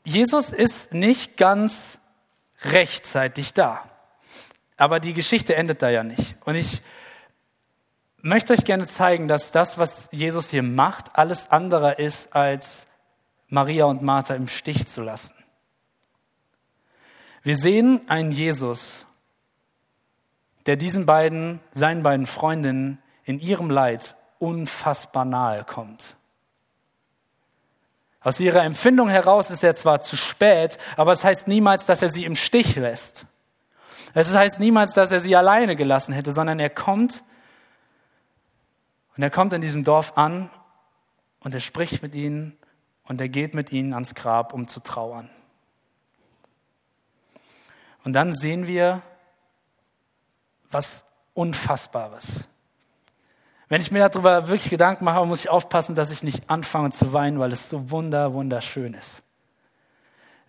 Jesus 0.03 0.51
ist 0.51 0.93
nicht 0.93 1.35
ganz 1.35 1.97
rechtzeitig 2.62 3.53
da. 3.53 3.89
Aber 4.77 5.00
die 5.00 5.13
Geschichte 5.13 5.55
endet 5.55 5.82
da 5.82 5.89
ja 5.89 6.03
nicht. 6.03 6.36
Und 6.46 6.55
ich 6.55 6.82
möchte 8.22 8.53
euch 8.53 8.65
gerne 8.65 8.88
zeigen, 8.88 9.27
dass 9.27 9.51
das, 9.51 9.77
was 9.77 10.10
Jesus 10.12 10.50
hier 10.50 10.63
macht, 10.63 11.15
alles 11.17 11.51
andere 11.51 11.94
ist, 11.94 12.36
als 12.36 12.88
Maria 13.48 13.86
und 13.86 14.01
Martha 14.01 14.34
im 14.34 14.48
Stich 14.48 14.88
zu 14.88 15.01
lassen. 15.01 15.34
Wir 17.44 17.55
sehen 17.55 18.01
einen 18.08 18.32
Jesus, 18.32 19.05
der 20.65 20.75
diesen 20.75 21.05
beiden, 21.05 21.60
seinen 21.74 22.01
beiden 22.01 22.25
Freundinnen 22.25 22.98
in 23.24 23.39
ihrem 23.39 23.70
Leid 23.70 24.15
unfassbar 24.39 25.25
nahe 25.25 25.63
kommt. 25.63 26.17
Aus 28.20 28.39
ihrer 28.39 28.63
Empfindung 28.63 29.10
heraus 29.10 29.51
ist 29.51 29.63
er 29.63 29.75
zwar 29.75 30.01
zu 30.01 30.17
spät, 30.17 30.79
aber 30.98 31.12
es 31.12 31.20
das 31.20 31.25
heißt 31.25 31.48
niemals, 31.48 31.86
dass 31.86 32.01
er 32.01 32.10
sie 32.10 32.25
im 32.25 32.36
Stich 32.36 32.75
lässt. 32.75 33.27
Es 34.15 34.34
heißt 34.34 34.60
niemals, 34.62 34.93
dass 34.93 35.12
er 35.12 35.19
sie 35.19 35.36
alleine 35.36 35.75
gelassen 35.75 36.13
hätte, 36.13 36.31
sondern 36.31 36.57
er 36.57 36.69
kommt 36.69 37.22
und 39.17 39.24
er 39.24 39.29
kommt 39.29 39.51
in 39.51 39.60
diesem 39.60 39.84
Dorf 39.84 40.17
an 40.17 40.50
und 41.41 41.53
er 41.53 41.60
spricht 41.60 42.01
mit 42.01 42.15
ihnen 42.15 42.57
und 43.03 43.19
er 43.19 43.27
geht 43.27 43.53
mit 43.53 43.74
ihnen 43.74 43.93
ans 43.93 44.15
Grab, 44.15 44.53
um 44.53 44.69
zu 44.69 44.79
trauern. 44.79 45.29
Und 48.05 48.13
dann 48.13 48.31
sehen 48.31 48.67
wir 48.67 49.01
was 50.72 51.03
Unfassbares. 51.34 52.45
Wenn 53.67 53.81
ich 53.81 53.91
mir 53.91 54.07
darüber 54.07 54.48
wirklich 54.48 54.69
Gedanken 54.69 55.03
mache, 55.03 55.25
muss 55.25 55.41
ich 55.41 55.50
aufpassen, 55.50 55.93
dass 55.93 56.12
ich 56.12 56.24
nicht 56.24 56.50
anfange 56.50 56.91
zu 56.91 57.12
weinen, 57.12 57.38
weil 57.39 57.51
es 57.51 57.67
so 57.67 57.91
wunder, 57.91 58.31
wunderschön 58.31 58.93
ist. 58.93 59.24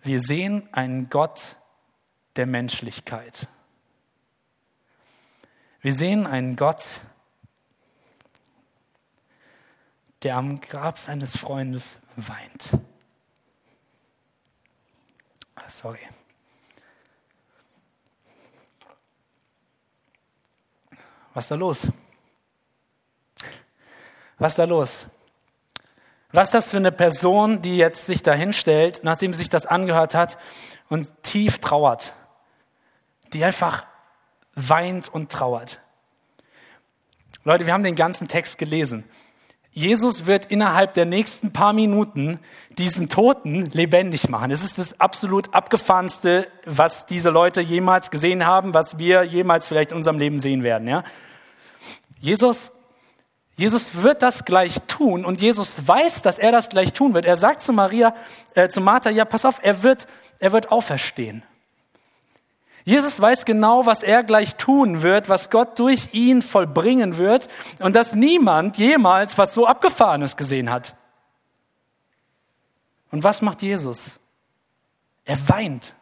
Wir 0.03 0.21
sehen 0.21 0.69
einen 0.71 1.09
Gott 1.09 1.57
der 2.37 2.45
Menschlichkeit. 2.45 3.49
Wir 5.81 5.93
sehen 5.93 6.25
einen 6.25 6.55
Gott, 6.55 6.87
der 10.23 10.35
am 10.35 10.59
Grab 10.59 10.97
seines 10.97 11.37
Freundes 11.37 11.99
weint. 12.15 12.71
Ah, 15.55 15.69
sorry. 15.69 15.99
Was 21.33 21.45
ist 21.45 21.51
da 21.51 21.55
los? 21.55 21.87
Was 24.39 24.53
ist 24.53 24.59
da 24.59 24.63
los? 24.63 25.07
Was 26.31 26.47
ist 26.47 26.53
das 26.53 26.69
für 26.71 26.77
eine 26.77 26.91
Person, 26.91 27.61
die 27.61 27.77
jetzt 27.77 28.07
sich 28.07 28.23
da 28.23 28.33
hinstellt, 28.33 29.01
nachdem 29.03 29.33
sie 29.33 29.39
sich 29.39 29.49
das 29.49 29.65
angehört 29.67 30.15
hat 30.15 30.37
und 30.89 31.11
tief 31.23 31.59
trauert, 31.59 32.13
die 33.33 33.43
einfach 33.45 33.85
weint 34.57 35.07
und 35.07 35.31
trauert. 35.31 35.79
Leute, 37.45 37.65
wir 37.65 37.73
haben 37.73 37.83
den 37.83 37.95
ganzen 37.95 38.27
Text 38.27 38.57
gelesen. 38.57 39.05
Jesus 39.71 40.25
wird 40.25 40.47
innerhalb 40.47 40.95
der 40.95 41.05
nächsten 41.05 41.53
paar 41.53 41.71
Minuten 41.71 42.39
diesen 42.71 43.09
Toten 43.09 43.69
lebendig 43.71 44.27
machen. 44.27 44.49
Es 44.49 44.63
ist 44.63 44.79
das 44.79 44.99
absolut 44.99 45.53
abgefahrenste, 45.53 46.47
was 46.65 47.05
diese 47.05 47.29
Leute 47.29 47.61
jemals 47.61 48.09
gesehen 48.09 48.47
haben, 48.47 48.73
was 48.73 48.97
wir 48.97 49.23
jemals 49.23 49.67
vielleicht 49.67 49.91
in 49.91 49.97
unserem 49.97 50.17
Leben 50.17 50.39
sehen 50.39 50.63
werden. 50.63 50.87
Ja? 50.87 51.03
Jesus, 52.19 52.71
Jesus 53.55 54.01
wird 54.01 54.23
das 54.23 54.45
gleich 54.45 54.81
tun 54.87 55.23
und 55.23 55.41
Jesus 55.41 55.87
weiß, 55.87 56.23
dass 56.23 56.39
er 56.39 56.51
das 56.51 56.69
gleich 56.69 56.93
tun 56.93 57.13
wird. 57.13 57.25
Er 57.25 57.37
sagt 57.37 57.61
zu 57.61 57.71
Maria, 57.71 58.15
äh, 58.55 58.69
zu 58.69 58.81
Martha, 58.81 59.11
ja, 59.11 59.25
pass 59.25 59.45
auf, 59.45 59.59
er 59.61 59.83
wird, 59.83 60.07
er 60.39 60.53
wird 60.53 60.71
auferstehen. 60.71 61.43
Jesus 62.87 63.19
weiß 63.19 63.43
genau, 63.43 63.85
was 63.85 64.01
er 64.01 64.23
gleich 64.23 64.55
tun 64.55 65.01
wird, 65.01 65.27
was 65.27 65.49
Gott 65.49 65.77
durch 65.77 66.13
ihn 66.13 66.41
vollbringen 66.41 67.17
wird 67.17 67.49
und 67.79 67.97
dass 67.97 68.15
niemand 68.15 68.77
jemals 68.77 69.37
was 69.37 69.53
so 69.53 69.67
Abgefahrenes 69.67 70.37
gesehen 70.37 70.71
hat. 70.71 70.95
Und 73.11 73.25
was 73.25 73.41
macht 73.41 73.61
Jesus? 73.61 74.21
Er 75.25 75.37
weint. 75.49 75.95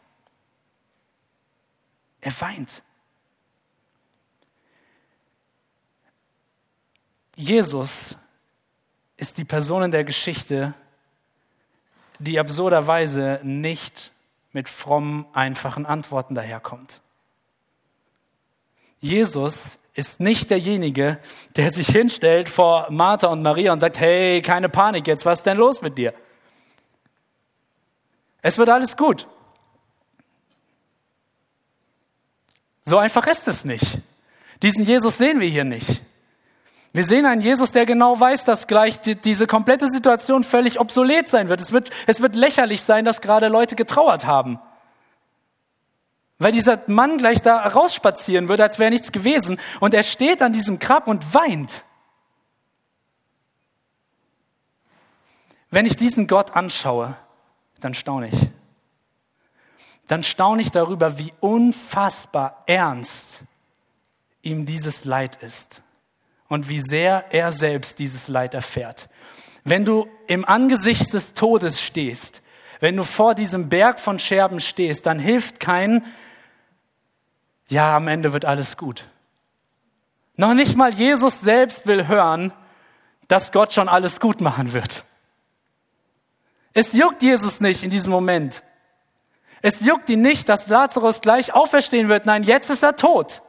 Er 2.22 2.39
weint. 2.39 2.84
Jesus 7.36 8.15
ist 9.18 9.39
die 9.39 9.46
Person 9.46 9.82
in 9.82 9.92
der 9.92 10.04
Geschichte, 10.04 10.75
die 12.20 12.39
absurderweise 12.39 13.39
nicht 13.42 14.12
mit 14.55 14.69
frommen, 14.69 15.25
einfachen 15.33 15.85
Antworten 15.85 16.33
daherkommt. 16.33 17.01
Jesus 19.01 19.77
ist 19.93 20.21
nicht 20.21 20.50
derjenige, 20.50 21.19
der 21.57 21.71
sich 21.71 21.89
hinstellt 21.89 22.47
vor 22.47 22.88
Martha 22.89 23.27
und 23.27 23.41
Maria 23.41 23.74
und 23.74 23.79
sagt, 23.79 24.00
hey, 24.00 24.41
keine 24.41 24.69
Panik 24.69 25.07
jetzt, 25.07 25.25
was 25.25 25.39
ist 25.39 25.45
denn 25.45 25.57
los 25.57 25.81
mit 25.81 25.97
dir? 25.97 26.13
Es 28.41 28.57
wird 28.57 28.69
alles 28.69 28.95
gut. 28.95 29.27
So 32.81 32.97
einfach 32.97 33.27
ist 33.27 33.50
es 33.50 33.65
nicht. 33.65 33.97
Diesen 34.62 34.85
Jesus 34.85 35.17
sehen 35.17 35.41
wir 35.41 35.50
hier 35.50 35.65
nicht. 35.65 36.01
Wir 36.95 37.03
sehen 37.03 37.25
einen 37.25 37.41
Jesus, 37.41 37.73
der 37.73 37.85
genau 37.85 38.17
weiß, 38.17 38.45
dass 38.45 38.67
gleich 38.67 39.01
die, 39.01 39.15
diese 39.15 39.47
komplette 39.47 39.89
Situation 39.89 40.45
völlig 40.45 40.79
obsolet 40.79 41.27
sein 41.27 41.49
wird. 41.49 41.59
Es, 41.59 41.73
wird. 41.73 41.89
es 42.07 42.21
wird 42.21 42.35
lächerlich 42.35 42.83
sein, 42.83 43.03
dass 43.03 43.19
gerade 43.19 43.49
Leute 43.49 43.75
getrauert 43.75 44.25
haben. 44.25 44.61
Weil 46.39 46.53
dieser 46.53 46.79
Mann 46.87 47.17
gleich 47.17 47.41
da 47.41 47.57
rausspazieren 47.67 48.47
würde, 48.47 48.63
als 48.63 48.79
wäre 48.79 48.91
nichts 48.91 49.11
gewesen. 49.11 49.59
Und 49.81 49.93
er 49.93 50.03
steht 50.03 50.41
an 50.41 50.53
diesem 50.53 50.79
Grab 50.79 51.09
und 51.09 51.33
weint. 51.33 51.83
Wenn 55.71 55.85
ich 55.85 55.97
diesen 55.97 56.27
Gott 56.27 56.55
anschaue, 56.55 57.17
dann 57.81 57.93
staune 57.93 58.29
ich. 58.29 58.49
Dann 60.07 60.23
staune 60.23 60.61
ich 60.61 60.71
darüber, 60.71 61.19
wie 61.19 61.33
unfassbar 61.41 62.63
ernst 62.67 63.43
ihm 64.41 64.65
dieses 64.65 65.03
Leid 65.03 65.35
ist 65.43 65.81
und 66.47 66.69
wie 66.69 66.79
sehr 66.79 67.25
er 67.31 67.51
selbst 67.51 67.99
dieses 67.99 68.27
Leid 68.27 68.53
erfährt. 68.53 69.09
Wenn 69.63 69.85
du 69.85 70.07
im 70.27 70.45
Angesicht 70.45 71.13
des 71.13 71.33
Todes 71.33 71.81
stehst, 71.81 72.41
wenn 72.79 72.95
du 72.95 73.03
vor 73.03 73.35
diesem 73.35 73.69
Berg 73.69 73.99
von 73.99 74.19
Scherben 74.19 74.59
stehst, 74.59 75.05
dann 75.05 75.17
hilft 75.17 75.59
kein, 75.59 76.05
ja, 77.67 77.95
am 77.95 78.07
Ende 78.07 78.33
wird 78.33 78.45
alles 78.45 78.77
gut. 78.77 79.07
Noch 80.35 80.53
nicht 80.53 80.75
mal 80.75 80.93
Jesus 80.93 81.41
selbst 81.41 81.87
will 81.87 82.07
hören, 82.07 82.51
dass 83.27 83.51
Gott 83.51 83.73
schon 83.73 83.89
alles 83.89 84.19
gut 84.19 84.41
machen 84.41 84.73
wird. 84.73 85.03
Es 86.73 86.93
juckt 86.93 87.23
Jesus 87.23 87.61
nicht 87.61 87.83
in 87.83 87.89
diesem 87.89 88.11
Moment. 88.11 88.61
Es 89.61 89.79
juckt 89.79 90.09
ihn 90.09 90.21
nicht, 90.21 90.49
dass 90.49 90.67
Lazarus 90.67 91.21
gleich 91.21 91.53
auferstehen 91.53 92.09
wird. 92.09 92.25
Nein, 92.25 92.43
jetzt 92.43 92.69
ist 92.69 92.83
er 92.83 92.97
tot. 92.97 93.41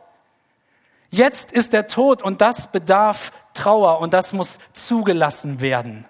Jetzt 1.10 1.52
ist 1.52 1.72
er 1.74 1.86
tot 1.86 2.22
und 2.22 2.40
das 2.40 2.70
bedarf 2.70 3.32
Trauer 3.54 4.00
und 4.00 4.12
das 4.12 4.32
muss 4.32 4.58
zugelassen 4.72 5.60
werden. 5.60 6.04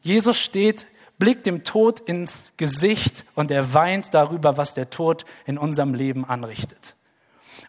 Jesus 0.00 0.38
steht, 0.38 0.86
blickt 1.18 1.46
dem 1.46 1.64
Tod 1.64 2.00
ins 2.00 2.52
Gesicht 2.56 3.24
und 3.34 3.50
er 3.50 3.72
weint 3.74 4.12
darüber, 4.12 4.56
was 4.56 4.74
der 4.74 4.90
Tod 4.90 5.24
in 5.46 5.56
unserem 5.56 5.94
Leben 5.94 6.24
anrichtet. 6.24 6.94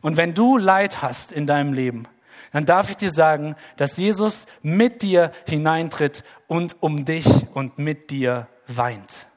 Und 0.01 0.17
wenn 0.17 0.33
du 0.33 0.57
Leid 0.57 1.01
hast 1.01 1.31
in 1.31 1.47
deinem 1.47 1.73
Leben, 1.73 2.07
dann 2.51 2.65
darf 2.65 2.89
ich 2.89 2.97
dir 2.97 3.11
sagen, 3.11 3.55
dass 3.77 3.97
Jesus 3.97 4.45
mit 4.61 5.01
dir 5.01 5.31
hineintritt 5.47 6.23
und 6.47 6.81
um 6.81 7.05
dich 7.05 7.27
und 7.53 7.77
mit 7.77 8.11
dir 8.11 8.47
weint. 8.67 9.27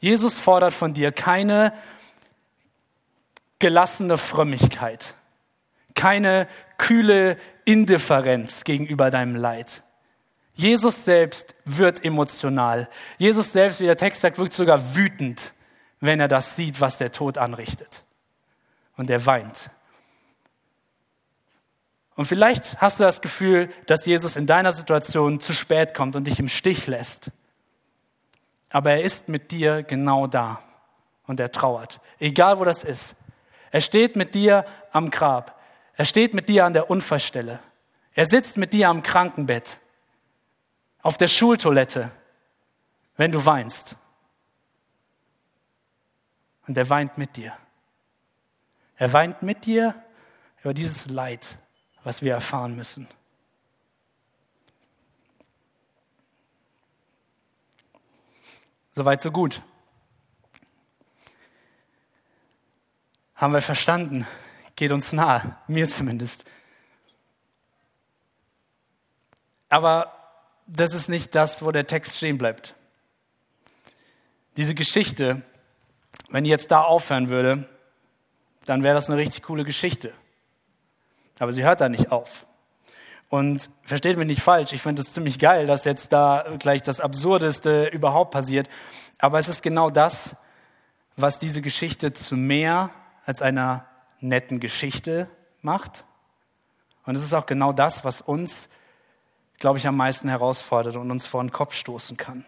Jesus 0.00 0.36
fordert 0.36 0.74
von 0.74 0.92
dir 0.92 1.12
keine 1.12 1.72
gelassene 3.64 4.18
Frömmigkeit, 4.18 5.14
keine 5.94 6.48
kühle 6.76 7.38
Indifferenz 7.64 8.62
gegenüber 8.62 9.08
deinem 9.08 9.36
Leid. 9.36 9.82
Jesus 10.52 11.06
selbst 11.06 11.54
wird 11.64 12.04
emotional. 12.04 12.90
Jesus 13.16 13.52
selbst, 13.52 13.80
wie 13.80 13.86
der 13.86 13.96
Text 13.96 14.20
sagt, 14.20 14.36
wirkt 14.36 14.52
sogar 14.52 14.94
wütend, 14.96 15.54
wenn 16.00 16.20
er 16.20 16.28
das 16.28 16.56
sieht, 16.56 16.82
was 16.82 16.98
der 16.98 17.10
Tod 17.10 17.38
anrichtet. 17.38 18.04
Und 18.98 19.08
er 19.08 19.24
weint. 19.24 19.70
Und 22.16 22.26
vielleicht 22.26 22.82
hast 22.82 23.00
du 23.00 23.04
das 23.04 23.22
Gefühl, 23.22 23.70
dass 23.86 24.04
Jesus 24.04 24.36
in 24.36 24.44
deiner 24.44 24.74
Situation 24.74 25.40
zu 25.40 25.54
spät 25.54 25.94
kommt 25.94 26.16
und 26.16 26.26
dich 26.26 26.38
im 26.38 26.50
Stich 26.50 26.86
lässt. 26.86 27.30
Aber 28.68 28.90
er 28.90 29.04
ist 29.04 29.30
mit 29.30 29.52
dir 29.52 29.82
genau 29.82 30.26
da 30.26 30.60
und 31.26 31.40
er 31.40 31.50
trauert. 31.50 31.98
Egal 32.18 32.58
wo 32.58 32.66
das 32.66 32.84
ist. 32.84 33.16
Er 33.74 33.80
steht 33.80 34.14
mit 34.14 34.36
dir 34.36 34.64
am 34.92 35.10
Grab. 35.10 35.60
Er 35.96 36.04
steht 36.04 36.32
mit 36.32 36.48
dir 36.48 36.64
an 36.64 36.74
der 36.74 36.90
Unfallstelle. 36.90 37.58
Er 38.12 38.24
sitzt 38.24 38.56
mit 38.56 38.72
dir 38.72 38.88
am 38.88 39.02
Krankenbett. 39.02 39.80
Auf 41.02 41.16
der 41.18 41.26
Schultoilette, 41.26 42.12
wenn 43.16 43.32
du 43.32 43.44
weinst. 43.44 43.96
Und 46.68 46.78
er 46.78 46.88
weint 46.88 47.18
mit 47.18 47.34
dir. 47.34 47.52
Er 48.96 49.12
weint 49.12 49.42
mit 49.42 49.64
dir 49.64 50.00
über 50.62 50.72
dieses 50.72 51.08
Leid, 51.08 51.58
was 52.04 52.22
wir 52.22 52.32
erfahren 52.32 52.76
müssen. 52.76 53.08
Soweit, 58.92 59.20
so 59.20 59.32
gut. 59.32 59.62
Haben 63.44 63.52
wir 63.52 63.60
verstanden? 63.60 64.26
Geht 64.74 64.90
uns 64.90 65.12
nahe, 65.12 65.58
mir 65.66 65.86
zumindest. 65.86 66.46
Aber 69.68 70.14
das 70.66 70.94
ist 70.94 71.10
nicht 71.10 71.34
das, 71.34 71.60
wo 71.60 71.70
der 71.70 71.86
Text 71.86 72.16
stehen 72.16 72.38
bleibt. 72.38 72.74
Diese 74.56 74.74
Geschichte, 74.74 75.42
wenn 76.30 76.46
ich 76.46 76.50
jetzt 76.50 76.70
da 76.70 76.80
aufhören 76.84 77.28
würde, 77.28 77.68
dann 78.64 78.82
wäre 78.82 78.94
das 78.94 79.10
eine 79.10 79.18
richtig 79.18 79.42
coole 79.42 79.64
Geschichte. 79.64 80.14
Aber 81.38 81.52
sie 81.52 81.64
hört 81.64 81.82
da 81.82 81.90
nicht 81.90 82.10
auf. 82.10 82.46
Und 83.28 83.68
versteht 83.82 84.16
mich 84.16 84.26
nicht 84.26 84.40
falsch, 84.40 84.72
ich 84.72 84.80
finde 84.80 85.02
es 85.02 85.12
ziemlich 85.12 85.38
geil, 85.38 85.66
dass 85.66 85.84
jetzt 85.84 86.14
da 86.14 86.46
gleich 86.58 86.82
das 86.82 86.98
Absurdeste 86.98 87.88
überhaupt 87.88 88.30
passiert. 88.30 88.70
Aber 89.18 89.38
es 89.38 89.48
ist 89.48 89.62
genau 89.62 89.90
das, 89.90 90.34
was 91.16 91.38
diese 91.38 91.60
Geschichte 91.60 92.14
zu 92.14 92.36
mehr 92.36 92.88
als 93.24 93.42
einer 93.42 93.86
netten 94.20 94.60
Geschichte 94.60 95.28
macht. 95.60 96.04
Und 97.04 97.16
es 97.16 97.22
ist 97.22 97.34
auch 97.34 97.46
genau 97.46 97.72
das, 97.72 98.04
was 98.04 98.20
uns, 98.20 98.68
glaube 99.58 99.78
ich, 99.78 99.86
am 99.86 99.96
meisten 99.96 100.28
herausfordert 100.28 100.96
und 100.96 101.10
uns 101.10 101.26
vor 101.26 101.42
den 101.42 101.52
Kopf 101.52 101.74
stoßen 101.74 102.16
kann. 102.16 102.44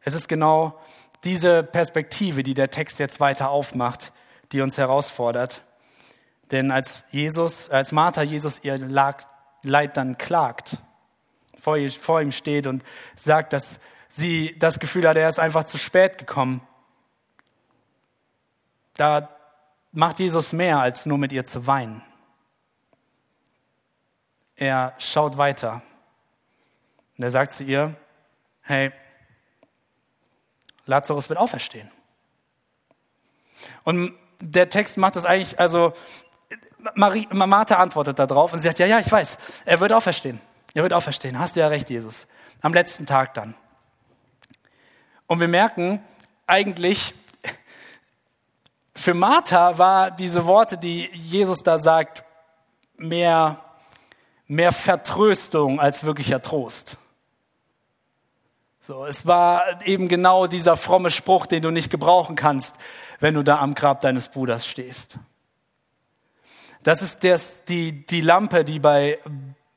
Es 0.00 0.14
ist 0.14 0.28
genau 0.28 0.78
diese 1.24 1.62
Perspektive, 1.62 2.42
die 2.42 2.54
der 2.54 2.70
Text 2.70 2.98
jetzt 2.98 3.20
weiter 3.20 3.50
aufmacht, 3.50 4.12
die 4.52 4.60
uns 4.60 4.78
herausfordert. 4.78 5.62
Denn 6.50 6.70
als 6.70 7.02
Jesus, 7.10 7.68
als 7.68 7.92
Martha 7.92 8.22
Jesus 8.22 8.60
ihr 8.62 8.78
Leid 8.78 9.96
dann 9.96 10.16
klagt, 10.16 10.78
vor, 11.58 11.76
ihm 12.20 12.32
steht 12.32 12.66
und 12.66 12.84
sagt, 13.16 13.52
dass 13.52 13.80
sie 14.08 14.56
das 14.58 14.78
Gefühl 14.78 15.06
hat, 15.06 15.16
er 15.16 15.28
ist 15.28 15.38
einfach 15.38 15.64
zu 15.64 15.76
spät 15.76 16.16
gekommen, 16.16 16.62
da 18.98 19.28
macht 19.92 20.18
Jesus 20.18 20.52
mehr, 20.52 20.78
als 20.78 21.06
nur 21.06 21.18
mit 21.18 21.32
ihr 21.32 21.44
zu 21.44 21.66
weinen. 21.66 22.02
Er 24.56 24.94
schaut 24.98 25.38
weiter. 25.38 25.82
Und 27.16 27.24
er 27.24 27.30
sagt 27.30 27.52
zu 27.52 27.64
ihr, 27.64 27.94
hey, 28.62 28.92
Lazarus 30.84 31.28
wird 31.28 31.38
auferstehen. 31.38 31.90
Und 33.84 34.14
der 34.40 34.68
Text 34.68 34.96
macht 34.96 35.16
das 35.16 35.24
eigentlich, 35.24 35.58
also 35.58 35.92
Marie, 36.94 37.28
Martha 37.32 37.76
antwortet 37.76 38.18
darauf 38.18 38.52
und 38.52 38.60
sie 38.60 38.68
sagt, 38.68 38.78
ja, 38.78 38.86
ja, 38.86 38.98
ich 38.98 39.10
weiß, 39.10 39.36
er 39.64 39.80
wird 39.80 39.92
auferstehen. 39.92 40.40
Er 40.74 40.82
wird 40.82 40.92
auferstehen. 40.92 41.38
Hast 41.38 41.56
du 41.56 41.60
ja 41.60 41.68
recht, 41.68 41.90
Jesus. 41.90 42.26
Am 42.60 42.72
letzten 42.72 43.06
Tag 43.06 43.34
dann. 43.34 43.54
Und 45.26 45.40
wir 45.40 45.48
merken 45.48 46.02
eigentlich, 46.46 47.14
für 48.98 49.14
Martha 49.14 49.78
war 49.78 50.10
diese 50.10 50.44
Worte, 50.46 50.76
die 50.76 51.08
Jesus 51.12 51.62
da 51.62 51.78
sagt, 51.78 52.24
mehr, 52.96 53.62
mehr 54.46 54.72
Vertröstung 54.72 55.80
als 55.80 56.04
wirklicher 56.04 56.42
Trost. 56.42 56.96
So, 58.80 59.04
es 59.04 59.26
war 59.26 59.86
eben 59.86 60.08
genau 60.08 60.46
dieser 60.46 60.76
fromme 60.76 61.10
Spruch, 61.10 61.46
den 61.46 61.62
du 61.62 61.70
nicht 61.70 61.90
gebrauchen 61.90 62.36
kannst, 62.36 62.76
wenn 63.20 63.34
du 63.34 63.44
da 63.44 63.58
am 63.58 63.74
Grab 63.74 64.00
deines 64.00 64.28
Bruders 64.28 64.66
stehst. 64.66 65.18
Das 66.82 67.02
ist 67.02 67.22
das, 67.22 67.64
die, 67.64 68.06
die 68.06 68.20
Lampe, 68.20 68.64
die 68.64 68.78
bei, 68.78 69.18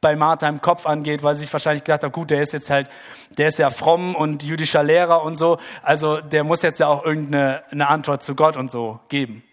bei 0.02 0.16
Martha 0.16 0.50
im 0.50 0.62
Kopf 0.62 0.88
angeht, 0.88 1.22
weil 1.22 1.36
sie 1.36 1.44
sich 1.44 1.54
wahrscheinlich 1.54 1.84
gedacht 1.84 2.04
hat, 2.04 2.12
gut, 2.12 2.32
der 2.32 2.42
ist 2.42 2.54
jetzt 2.54 2.72
halt, 2.72 2.90
der 3.38 3.48
ist 3.48 3.60
ja 3.60 3.70
fromm 3.70 4.16
und 4.16 4.42
jüdischer 4.42 4.84
Lehrer 4.84 5.24
und 5.24 5.38
so, 5.38 5.60
also 5.84 6.20
der 6.20 6.44
muss 6.44 6.64
jetzt 6.64 6.80
ja 6.80 6.88
auch 6.88 7.06
irgendeine 7.06 7.64
eine 7.72 7.88
Antwort 7.88 8.24
zu 8.24 8.36
Gott 8.36 8.58
und 8.58 8.70
so 8.70 9.00
geben. 9.10 9.44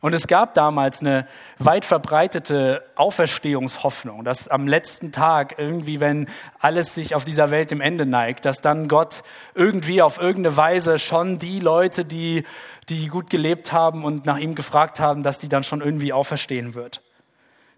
Und 0.00 0.12
es 0.12 0.28
gab 0.28 0.54
damals 0.54 1.00
eine 1.00 1.26
weit 1.58 1.84
verbreitete 1.84 2.84
Auferstehungshoffnung, 2.94 4.22
dass 4.22 4.46
am 4.46 4.68
letzten 4.68 5.10
Tag 5.10 5.56
irgendwie, 5.58 5.98
wenn 5.98 6.28
alles 6.60 6.94
sich 6.94 7.16
auf 7.16 7.24
dieser 7.24 7.50
Welt 7.50 7.72
im 7.72 7.80
Ende 7.80 8.06
neigt, 8.06 8.44
dass 8.44 8.60
dann 8.60 8.86
Gott 8.86 9.24
irgendwie 9.54 10.00
auf 10.00 10.18
irgendeine 10.18 10.56
Weise 10.56 11.00
schon 11.00 11.38
die 11.38 11.58
Leute, 11.58 12.04
die, 12.04 12.44
die 12.88 13.08
gut 13.08 13.28
gelebt 13.28 13.72
haben 13.72 14.04
und 14.04 14.24
nach 14.24 14.38
ihm 14.38 14.54
gefragt 14.54 15.00
haben, 15.00 15.24
dass 15.24 15.40
die 15.40 15.48
dann 15.48 15.64
schon 15.64 15.80
irgendwie 15.80 16.12
auferstehen 16.12 16.74
wird. 16.74 17.02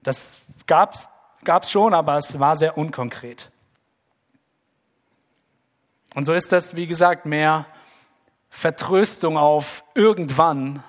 Das 0.03 0.37
gab's, 0.67 1.09
gab's 1.45 1.71
schon, 1.71 1.95
aber 1.95 2.17
es 2.17 2.39
war 2.39 2.57
sehr 2.57 2.77
unkonkret. 2.77 3.51
Und 6.15 6.25
so 6.25 6.33
ist 6.35 6.53
das, 6.53 6.77
wie 6.77 6.87
gesagt, 6.87 7.27
mehr 7.27 7.67
Vertröstung 8.49 9.39
auf 9.39 9.85
irgendwann 9.95 10.83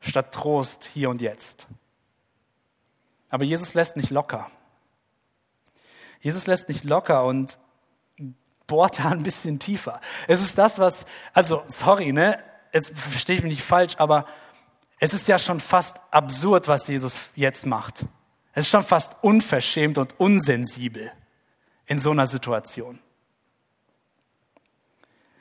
statt 0.00 0.32
Trost 0.32 0.88
hier 0.92 1.08
und 1.08 1.20
jetzt. 1.22 1.66
Aber 3.30 3.44
Jesus 3.44 3.74
lässt 3.74 3.96
nicht 3.96 4.10
locker. 4.10 4.50
Jesus 6.20 6.46
lässt 6.46 6.68
nicht 6.68 6.84
locker 6.84 7.24
und 7.24 7.58
bohrt 8.66 8.98
da 8.98 9.10
ein 9.10 9.22
bisschen 9.22 9.58
tiefer. 9.58 10.00
Es 10.28 10.42
ist 10.42 10.56
das, 10.56 10.78
was, 10.78 11.04
also 11.32 11.62
sorry, 11.66 12.12
ne, 12.12 12.38
jetzt 12.72 12.92
verstehe 12.94 13.36
ich 13.36 13.42
mich 13.42 13.54
nicht 13.54 13.64
falsch, 13.64 13.96
aber 13.98 14.26
es 14.98 15.14
ist 15.14 15.28
ja 15.28 15.38
schon 15.38 15.60
fast 15.60 15.96
absurd, 16.10 16.68
was 16.68 16.86
Jesus 16.86 17.18
jetzt 17.34 17.66
macht. 17.66 18.06
Es 18.54 18.64
ist 18.64 18.70
schon 18.70 18.84
fast 18.84 19.16
unverschämt 19.22 19.98
und 19.98 20.18
unsensibel 20.18 21.12
in 21.86 21.98
so 21.98 22.12
einer 22.12 22.26
Situation. 22.26 23.00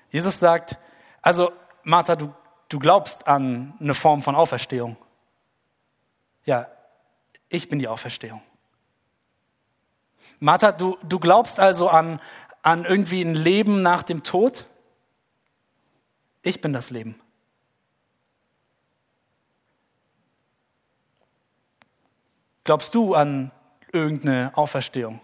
Jesus 0.10 0.40
sagt, 0.40 0.78
also 1.22 1.52
Martha, 1.84 2.16
du 2.16 2.34
du 2.74 2.80
glaubst 2.80 3.28
an 3.28 3.74
eine 3.80 3.94
Form 3.94 4.24
von 4.24 4.36
Auferstehung. 4.36 4.98
Ja, 6.44 6.68
ich 7.50 7.70
bin 7.70 7.78
die 7.78 7.88
Auferstehung. 7.88 8.42
Martha, 10.40 10.72
du, 10.72 10.98
du 11.04 11.20
glaubst 11.20 11.60
also 11.60 11.88
an, 11.88 12.20
an 12.64 12.84
irgendwie 12.84 13.22
ein 13.22 13.36
Leben 13.36 13.84
nach 13.84 14.02
dem 14.02 14.24
Tod? 14.24 14.66
Ich 16.42 16.62
bin 16.62 16.74
das 16.74 16.90
Leben. 16.90 17.20
Glaubst 22.64 22.96
du 22.96 23.14
an 23.14 23.52
irgendeine 23.92 24.52
Auferstehung? 24.56 25.20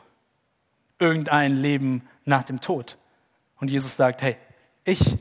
Irgendein 0.99 1.55
Leben 1.55 2.07
nach 2.25 2.43
dem 2.43 2.61
Tod? 2.61 2.97
Und 3.59 3.69
Jesus 3.69 3.95
sagt, 3.95 4.21
hey, 4.21 4.37
ich, 4.83 5.17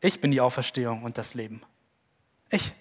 ich 0.00 0.20
bin 0.20 0.30
die 0.30 0.40
Auferstehung 0.40 1.02
und 1.02 1.18
das 1.18 1.34
Leben. 1.34 1.62
Ich. 2.50 2.72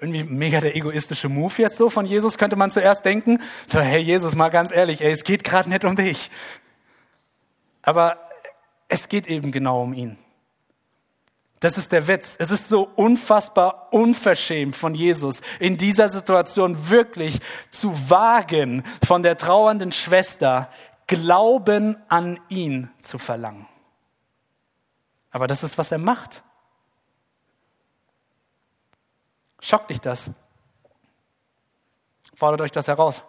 Irgendwie 0.00 0.22
mega 0.22 0.60
der 0.60 0.76
egoistische 0.76 1.28
Move 1.28 1.54
jetzt 1.58 1.76
so 1.76 1.90
von 1.90 2.06
Jesus, 2.06 2.38
könnte 2.38 2.54
man 2.54 2.70
zuerst 2.70 3.04
denken. 3.04 3.42
So, 3.66 3.80
hey 3.80 4.00
Jesus, 4.00 4.36
mal 4.36 4.48
ganz 4.48 4.70
ehrlich, 4.70 5.00
ey, 5.00 5.10
es 5.10 5.24
geht 5.24 5.42
gerade 5.42 5.68
nicht 5.68 5.84
um 5.84 5.96
dich. 5.96 6.30
Aber 7.82 8.18
es 8.86 9.08
geht 9.08 9.26
eben 9.26 9.50
genau 9.50 9.82
um 9.82 9.92
ihn. 9.92 10.16
Das 11.60 11.76
ist 11.76 11.90
der 11.90 12.06
Witz. 12.06 12.36
Es 12.38 12.50
ist 12.50 12.68
so 12.68 12.88
unfassbar 12.94 13.88
unverschämt 13.92 14.76
von 14.76 14.94
Jesus, 14.94 15.40
in 15.58 15.76
dieser 15.76 16.08
Situation 16.08 16.88
wirklich 16.88 17.40
zu 17.70 17.92
wagen, 18.08 18.84
von 19.04 19.22
der 19.22 19.36
trauernden 19.36 19.92
Schwester 19.92 20.70
Glauben 21.08 21.98
an 22.08 22.38
ihn 22.48 22.90
zu 23.00 23.18
verlangen. 23.18 23.66
Aber 25.30 25.46
das 25.46 25.62
ist, 25.62 25.78
was 25.78 25.90
er 25.90 25.98
macht. 25.98 26.42
Schockt 29.60 29.90
dich 29.90 30.00
das? 30.00 30.30
Fordert 32.34 32.60
euch 32.60 32.70
das 32.70 32.88
heraus. 32.88 33.22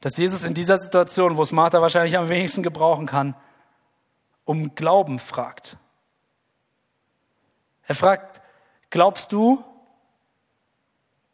Dass 0.00 0.16
Jesus 0.16 0.44
in 0.44 0.54
dieser 0.54 0.76
Situation, 0.78 1.36
wo 1.36 1.42
es 1.42 1.52
Martha 1.52 1.80
wahrscheinlich 1.80 2.18
am 2.18 2.28
wenigsten 2.28 2.62
gebrauchen 2.62 3.06
kann, 3.06 3.36
um 4.44 4.74
Glauben 4.74 5.18
fragt. 5.18 5.78
Er 7.92 7.94
fragt, 7.94 8.40
glaubst 8.88 9.32
du? 9.32 9.62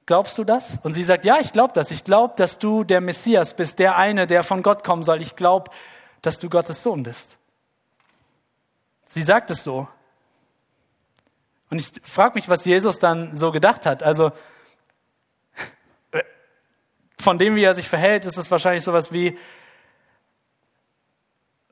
Glaubst 0.07 0.37
du 0.38 0.42
das? 0.42 0.81
Und 0.83 0.92
sie 0.92 1.05
sagt, 1.05 1.25
ja, 1.25 1.38
ich 1.38 1.53
glaube 1.53 1.73
das. 1.73 1.92
Ich 1.92 2.03
glaube, 2.03 2.35
dass 2.37 2.59
du 2.59 2.83
der 2.83 3.01
Messias 3.01 3.55
bist, 3.55 3.79
der 3.79 3.97
eine, 3.97 4.27
der 4.27 4.42
von 4.42 4.64
Gott 4.64 4.83
kommen 4.83 5.05
soll. 5.05 5.23
Ich 5.23 5.37
glaube, 5.37 5.71
dass 6.21 6.40
du 6.40 6.51
Gottes 6.51 6.83
Sohn 6.83 7.05
bist. 7.05 7.37
Sie 9.07 9.23
sagt 9.23 9.53
es 9.53 9.62
so. 9.62 9.87
Und 11.71 11.81
ich 11.81 11.92
frage 12.03 12.35
mich, 12.35 12.49
was 12.49 12.64
Jesus 12.64 12.99
dann 12.99 13.37
so 13.37 13.53
gedacht 13.53 13.87
hat. 13.87 14.03
Also 14.03 14.33
von 17.21 17.38
dem, 17.38 17.55
wie 17.55 17.62
er 17.62 17.77
sich 17.77 17.88
verhält, 17.88 18.25
ist 18.25 18.37
es 18.37 18.51
wahrscheinlich 18.51 18.83
sowas 18.83 19.12
wie, 19.12 19.38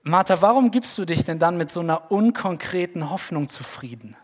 Martha, 0.04 0.40
warum 0.42 0.70
gibst 0.70 0.96
du 0.96 1.04
dich 1.04 1.24
denn 1.24 1.40
dann 1.40 1.56
mit 1.56 1.72
so 1.72 1.80
einer 1.80 2.12
unkonkreten 2.12 3.10
Hoffnung 3.10 3.48
zufrieden? 3.48 4.16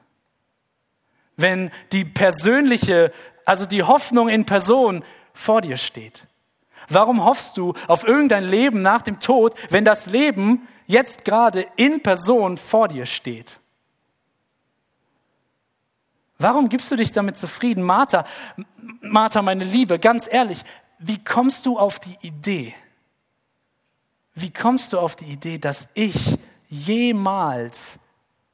Wenn 1.37 1.71
die 1.93 2.05
persönliche, 2.05 3.13
also 3.45 3.67
die 3.67 3.83
Hoffnung 3.83 4.29
in 4.29 4.45
Person 4.45 5.05
vor 5.33 5.61
dir 5.61 5.77
steht. 5.77 6.27
Warum 6.89 7.25
hoffst 7.25 7.57
du 7.57 7.75
auf 7.89 8.05
irgendein 8.05 8.45
Leben 8.45 8.81
nach 8.81 9.03
dem 9.03 9.21
Tod, 9.21 9.55
wenn 9.71 9.85
das 9.85 10.07
Leben 10.07 10.69
jetzt 10.87 11.25
gerade 11.25 11.67
in 11.77 12.03
Person 12.03 12.57
vor 12.57 12.89
dir 12.89 13.07
steht? 13.07 13.59
Warum 16.39 16.69
gibst 16.69 16.91
du 16.91 16.97
dich 16.97 17.13
damit 17.13 17.37
zufrieden? 17.37 17.83
Martha, 17.83 18.25
Martha, 19.01 19.43
meine 19.43 19.65
Liebe, 19.65 19.99
ganz 19.99 20.29
ehrlich, 20.31 20.63
wie 20.99 21.23
kommst 21.23 21.67
du 21.67 21.79
auf 21.79 22.01
die 22.01 22.17
Idee? 22.23 22.75
Wie 24.35 24.53
kommst 24.53 24.93
du 24.93 24.99
auf 24.99 25.15
die 25.15 25.27
Idee, 25.27 25.59
dass 25.59 25.89
ich 25.95 26.39
jemals 26.69 27.99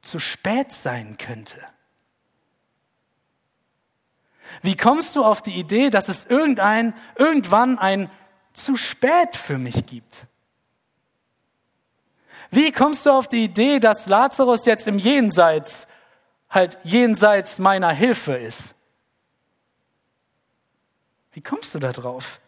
zu 0.03 0.19
spät 0.19 0.73
sein 0.73 1.17
könnte? 1.19 1.57
Wie 4.63 4.77
kommst 4.77 5.17
du 5.17 5.25
auf 5.25 5.43
die 5.43 5.55
Idee, 5.55 5.91
dass 5.91 6.09
es 6.09 6.25
irgendein, 6.25 6.95
irgendwann 7.17 7.79
ein 7.79 8.11
zu 8.53 8.77
spät 8.77 9.37
für 9.37 9.59
mich 9.59 9.87
gibt? 9.87 10.27
Wie 12.51 12.73
kommst 12.73 13.07
du 13.07 13.11
auf 13.11 13.29
die 13.29 13.45
Idee, 13.45 13.79
dass 13.79 14.07
Lazarus 14.07 14.65
jetzt 14.65 14.87
im 14.87 14.99
Jenseits 14.99 15.89
halt 16.51 16.79
jenseits 16.83 17.59
meiner 17.59 17.91
Hilfe 17.91 18.35
ist. 18.35 18.75
Wie 21.33 21.43
kommst 21.43 21.75
du 21.75 21.79
da 21.79 21.93
drauf? 21.93 22.41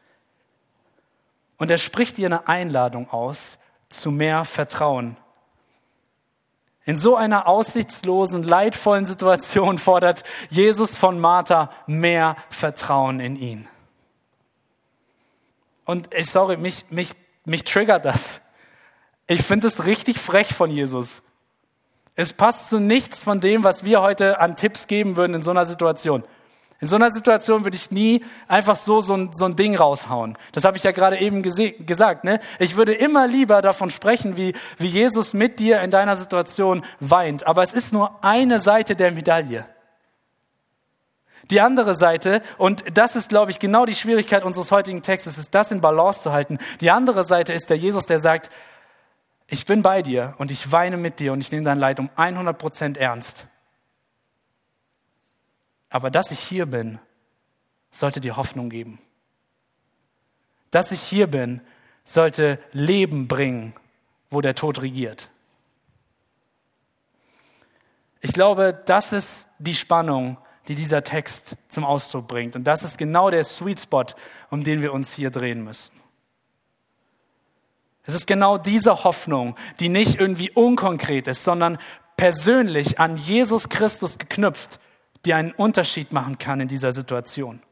Und 1.58 1.70
er 1.70 1.78
spricht 1.78 2.16
dir 2.16 2.26
eine 2.26 2.48
Einladung 2.48 3.10
aus 3.10 3.58
zu 3.88 4.10
mehr 4.10 4.44
Vertrauen. 4.44 5.16
In 6.90 6.96
so 6.96 7.14
einer 7.14 7.46
aussichtslosen, 7.46 8.42
leidvollen 8.42 9.06
Situation 9.06 9.78
fordert 9.78 10.24
Jesus 10.48 10.96
von 10.96 11.20
Martha 11.20 11.70
mehr 11.86 12.34
Vertrauen 12.50 13.20
in 13.20 13.36
ihn. 13.36 13.68
Und 15.84 16.12
ich 16.12 16.30
sorry, 16.30 16.56
mich, 16.56 16.86
mich, 16.90 17.12
mich 17.44 17.62
triggert 17.62 18.04
das. 18.04 18.40
Ich 19.28 19.42
finde 19.42 19.68
es 19.68 19.84
richtig 19.84 20.18
frech 20.18 20.52
von 20.52 20.68
Jesus. 20.68 21.22
Es 22.16 22.32
passt 22.32 22.70
zu 22.70 22.80
nichts 22.80 23.22
von 23.22 23.38
dem, 23.38 23.62
was 23.62 23.84
wir 23.84 24.02
heute 24.02 24.40
an 24.40 24.56
Tipps 24.56 24.88
geben 24.88 25.14
würden 25.14 25.34
in 25.34 25.42
so 25.42 25.52
einer 25.52 25.66
Situation. 25.66 26.24
In 26.80 26.88
so 26.88 26.96
einer 26.96 27.10
Situation 27.10 27.64
würde 27.64 27.76
ich 27.76 27.90
nie 27.90 28.24
einfach 28.48 28.74
so 28.74 29.02
so 29.02 29.14
ein, 29.14 29.30
so 29.34 29.44
ein 29.44 29.54
Ding 29.54 29.76
raushauen. 29.76 30.38
Das 30.52 30.64
habe 30.64 30.78
ich 30.78 30.82
ja 30.82 30.92
gerade 30.92 31.18
eben 31.18 31.42
gesagt. 31.42 32.24
Ne? 32.24 32.40
Ich 32.58 32.76
würde 32.76 32.94
immer 32.94 33.28
lieber 33.28 33.60
davon 33.60 33.90
sprechen, 33.90 34.38
wie, 34.38 34.54
wie 34.78 34.86
Jesus 34.86 35.34
mit 35.34 35.58
dir 35.58 35.82
in 35.82 35.90
deiner 35.90 36.16
Situation 36.16 36.82
weint. 36.98 37.46
Aber 37.46 37.62
es 37.62 37.74
ist 37.74 37.92
nur 37.92 38.24
eine 38.24 38.60
Seite 38.60 38.96
der 38.96 39.12
Medaille. 39.12 39.66
Die 41.50 41.60
andere 41.60 41.96
Seite, 41.96 42.40
und 42.56 42.84
das 42.94 43.16
ist, 43.16 43.28
glaube 43.28 43.50
ich, 43.50 43.58
genau 43.58 43.84
die 43.84 43.94
Schwierigkeit 43.94 44.44
unseres 44.44 44.70
heutigen 44.70 45.02
Textes, 45.02 45.36
ist 45.36 45.54
das 45.54 45.70
in 45.70 45.80
Balance 45.82 46.22
zu 46.22 46.32
halten. 46.32 46.58
Die 46.80 46.90
andere 46.90 47.24
Seite 47.24 47.52
ist 47.52 47.68
der 47.68 47.76
Jesus, 47.76 48.06
der 48.06 48.20
sagt, 48.20 48.50
ich 49.48 49.66
bin 49.66 49.82
bei 49.82 50.00
dir 50.00 50.34
und 50.38 50.50
ich 50.50 50.72
weine 50.72 50.96
mit 50.96 51.18
dir 51.18 51.32
und 51.32 51.40
ich 51.40 51.50
nehme 51.50 51.64
dein 51.64 51.78
Leid 51.78 51.98
um 51.98 52.08
100 52.14 52.56
Prozent 52.56 52.96
ernst. 52.96 53.46
Aber 55.90 56.10
dass 56.10 56.30
ich 56.30 56.40
hier 56.40 56.66
bin, 56.66 56.98
sollte 57.90 58.20
dir 58.20 58.36
Hoffnung 58.36 58.70
geben. 58.70 59.00
Dass 60.70 60.92
ich 60.92 61.00
hier 61.02 61.26
bin, 61.26 61.60
sollte 62.04 62.58
Leben 62.72 63.28
bringen, 63.28 63.74
wo 64.30 64.40
der 64.40 64.54
Tod 64.54 64.80
regiert. 64.80 65.28
Ich 68.20 68.32
glaube, 68.32 68.80
das 68.86 69.12
ist 69.12 69.48
die 69.58 69.74
Spannung, 69.74 70.38
die 70.68 70.74
dieser 70.74 71.02
Text 71.02 71.56
zum 71.68 71.84
Ausdruck 71.84 72.28
bringt. 72.28 72.54
Und 72.54 72.64
das 72.64 72.82
ist 72.82 72.98
genau 72.98 73.30
der 73.30 73.42
Sweet 73.44 73.80
Spot, 73.80 74.04
um 74.50 74.62
den 74.62 74.82
wir 74.82 74.92
uns 74.92 75.12
hier 75.12 75.30
drehen 75.30 75.64
müssen. 75.64 75.92
Es 78.04 78.14
ist 78.14 78.26
genau 78.26 78.58
diese 78.58 79.04
Hoffnung, 79.04 79.56
die 79.78 79.88
nicht 79.88 80.20
irgendwie 80.20 80.50
unkonkret 80.50 81.28
ist, 81.28 81.44
sondern 81.44 81.78
persönlich 82.16 83.00
an 83.00 83.16
Jesus 83.16 83.68
Christus 83.68 84.18
geknüpft, 84.18 84.78
die 85.24 85.34
einen 85.34 85.52
Unterschied 85.52 86.12
machen 86.12 86.38
kann 86.38 86.60
in 86.60 86.68
dieser 86.68 86.92
Situation. 86.92 87.62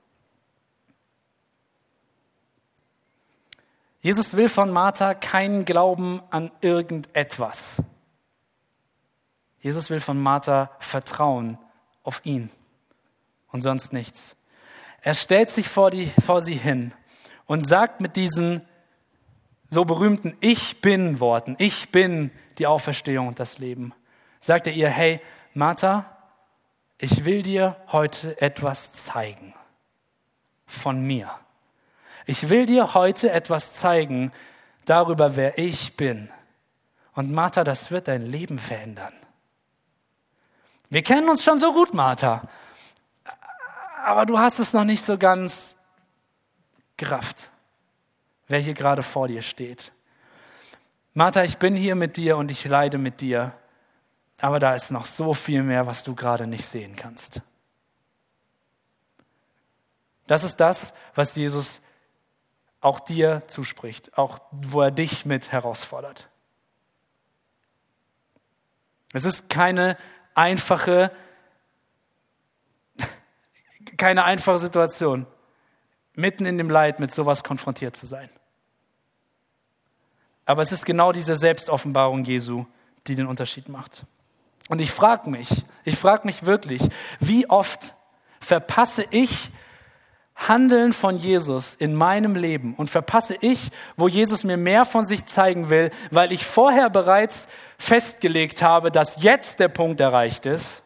Jesus 4.01 4.35
will 4.35 4.49
von 4.49 4.71
Martha 4.71 5.15
keinen 5.15 5.65
Glauben 5.65 6.23
an 6.31 6.51
irgendetwas. 6.61 7.83
Jesus 9.61 9.91
will 9.91 10.01
von 10.01 10.21
Martha 10.21 10.71
Vertrauen 10.79 11.59
auf 12.05 12.21
ihn 12.25 12.51
und 13.51 13.63
sonst 13.63 13.93
nichts. 13.93 14.37
Er 15.03 15.15
stellt 15.15 15.51
sich 15.51 15.69
vor, 15.69 15.91
die, 15.91 16.11
vor 16.25 16.43
sie 16.43 16.55
hin 16.55 16.93
und 17.47 17.67
sagt 17.67 18.01
mit 18.01 18.17
diesen 18.17 18.63
so 19.69 19.85
berühmten 19.85 20.37
Ich 20.41 20.81
bin 20.81 21.21
Worten, 21.21 21.57
ich 21.59 21.91
bin 21.91 22.31
die 22.59 22.67
Auferstehung 22.67 23.29
und 23.29 23.39
das 23.39 23.59
Leben, 23.59 23.93
sagt 24.41 24.67
er 24.67 24.73
ihr, 24.73 24.89
hey, 24.89 25.21
Martha, 25.55 26.18
ich 26.99 27.25
will 27.25 27.43
dir 27.43 27.77
heute 27.89 28.41
etwas 28.41 28.93
zeigen 28.93 29.55
von 30.67 31.01
mir. 31.01 31.31
Ich 32.27 32.49
will 32.49 32.67
dir 32.67 32.95
heute 32.95 33.31
etwas 33.31 33.73
zeigen 33.73 34.33
darüber, 34.85 35.37
wer 35.37 35.59
ich 35.59 35.97
bin. 35.97 36.31
Und 37.15 37.33
Martha, 37.33 37.65
das 37.65 37.91
wird 37.91 38.09
dein 38.09 38.27
Leben 38.27 38.59
verändern. 38.59 39.15
Wir 40.91 41.03
kennen 41.03 41.29
uns 41.29 41.43
schon 41.45 41.59
so 41.59 41.73
gut, 41.73 41.95
Martha. 41.95 42.43
Aber 44.05 44.27
du 44.27 44.39
hast 44.39 44.59
es 44.59 44.73
noch 44.73 44.85
nicht 44.85 45.05
so 45.05 45.19
ganz 45.19 45.75
gerafft 46.97 47.51
wer 48.49 48.59
hier 48.59 48.75
gerade 48.75 49.03
vor 49.03 49.29
dir 49.29 49.43
steht. 49.43 49.93
Martha, 51.15 51.45
ich 51.45 51.59
bin 51.59 51.75
hier 51.75 51.95
mit 51.95 52.17
dir 52.17 52.37
und 52.37 52.51
ich 52.51 52.65
leide 52.65 52.99
mit 52.99 53.21
dir, 53.21 53.53
aber 54.41 54.61
da 54.61 54.75
ist 54.75 54.91
noch 54.91 55.07
so 55.07 55.35
viel 55.35 55.63
mehr, 55.63 55.87
was 55.87 56.05
du 56.05 56.15
gerade 56.15 56.47
nicht 56.47 56.65
sehen 56.65 56.97
kannst. 56.97 57.43
Das 60.27 60.45
ist 60.45 60.57
das, 60.57 60.93
was 61.15 61.35
Jesus 61.35 61.81
auch 62.81 63.01
dir 63.01 63.43
zuspricht, 63.49 64.17
auch 64.17 64.41
wo 64.53 64.83
er 64.83 64.91
dich 64.91 65.25
mit 65.25 65.51
herausfordert. 65.51 66.29
Es 69.13 69.25
ist 69.25 69.49
keine 69.49 69.97
einfache, 70.35 71.11
keine 73.97 74.25
einfache 74.25 74.59
Situation 74.59 75.27
mitten 76.15 76.47
in 76.47 76.59
dem 76.59 76.69
Leid 76.69 77.01
mit 77.01 77.13
sowas 77.13 77.43
konfrontiert 77.43 77.97
zu 77.97 78.05
sein. 78.05 78.29
Aber 80.45 80.63
es 80.63 80.73
ist 80.73 80.85
genau 80.85 81.13
diese 81.13 81.37
Selbstoffenbarung 81.37 82.25
Jesu, 82.25 82.67
die 83.07 83.15
den 83.15 83.27
Unterschied 83.27 83.69
macht. 83.69 84.05
Und 84.69 84.81
ich 84.81 84.91
frage 84.91 85.31
mich, 85.31 85.65
ich 85.85 85.97
frage 85.97 86.27
mich 86.27 86.45
wirklich, 86.45 86.83
wie 87.21 87.49
oft 87.49 87.95
verpasse 88.41 89.05
ich 89.11 89.51
Handeln 90.37 90.93
von 90.93 91.17
Jesus 91.17 91.75
in 91.75 91.95
meinem 91.95 92.37
Leben 92.37 92.75
und 92.75 92.89
verpasse 92.89 93.37
ich, 93.41 93.71
wo 93.97 94.07
Jesus 94.07 94.45
mir 94.45 94.57
mehr 94.57 94.85
von 94.85 95.05
sich 95.05 95.27
zeigen 95.27 95.69
will, 95.69 95.91
weil 96.11 96.31
ich 96.31 96.47
vorher 96.47 96.91
bereits 96.91 97.49
festgelegt 97.77 98.63
habe, 98.63 98.93
dass 98.93 99.21
jetzt 99.23 99.59
der 99.59 99.69
Punkt 99.69 100.01
erreicht 100.01 100.47
ist, 100.47 100.83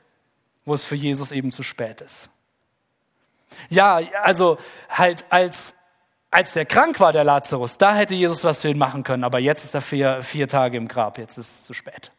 wo 0.64 0.72
es 0.72 0.84
für 0.84 0.94
Jesus 0.94 1.32
eben 1.32 1.52
zu 1.52 1.62
spät 1.62 2.00
ist. 2.00 2.30
Ja, 3.68 4.00
also 4.22 4.56
halt 4.88 5.24
als, 5.28 5.74
als 6.30 6.54
der 6.54 6.64
krank 6.64 6.98
war, 6.98 7.12
der 7.12 7.24
Lazarus, 7.24 7.76
da 7.76 7.94
hätte 7.94 8.14
Jesus 8.14 8.44
was 8.44 8.60
für 8.60 8.70
ihn 8.70 8.78
machen 8.78 9.04
können, 9.04 9.24
aber 9.24 9.38
jetzt 9.38 9.64
ist 9.64 9.74
er 9.74 9.82
vier, 9.82 10.22
vier 10.22 10.48
Tage 10.48 10.78
im 10.78 10.88
Grab, 10.88 11.18
jetzt 11.18 11.36
ist 11.36 11.50
es 11.50 11.64
zu 11.64 11.74
spät. 11.74 12.10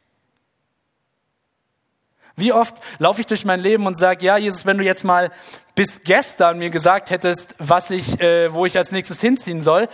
Wie 2.35 2.51
oft 2.51 2.75
laufe 2.97 3.21
ich 3.21 3.27
durch 3.27 3.45
mein 3.45 3.59
Leben 3.59 3.85
und 3.85 3.97
sage, 3.97 4.25
ja, 4.25 4.37
Jesus, 4.37 4.65
wenn 4.65 4.77
du 4.77 4.83
jetzt 4.83 5.03
mal 5.03 5.31
bis 5.75 6.01
gestern 6.03 6.57
mir 6.57 6.69
gesagt 6.69 7.09
hättest, 7.09 7.55
was 7.59 7.89
ich, 7.89 8.19
äh, 8.19 8.51
wo 8.53 8.65
ich 8.65 8.77
als 8.77 8.91
nächstes 8.91 9.21
hinziehen 9.21 9.61
soll, 9.61 9.87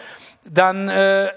dann 0.45 0.88
äh, 0.88 1.32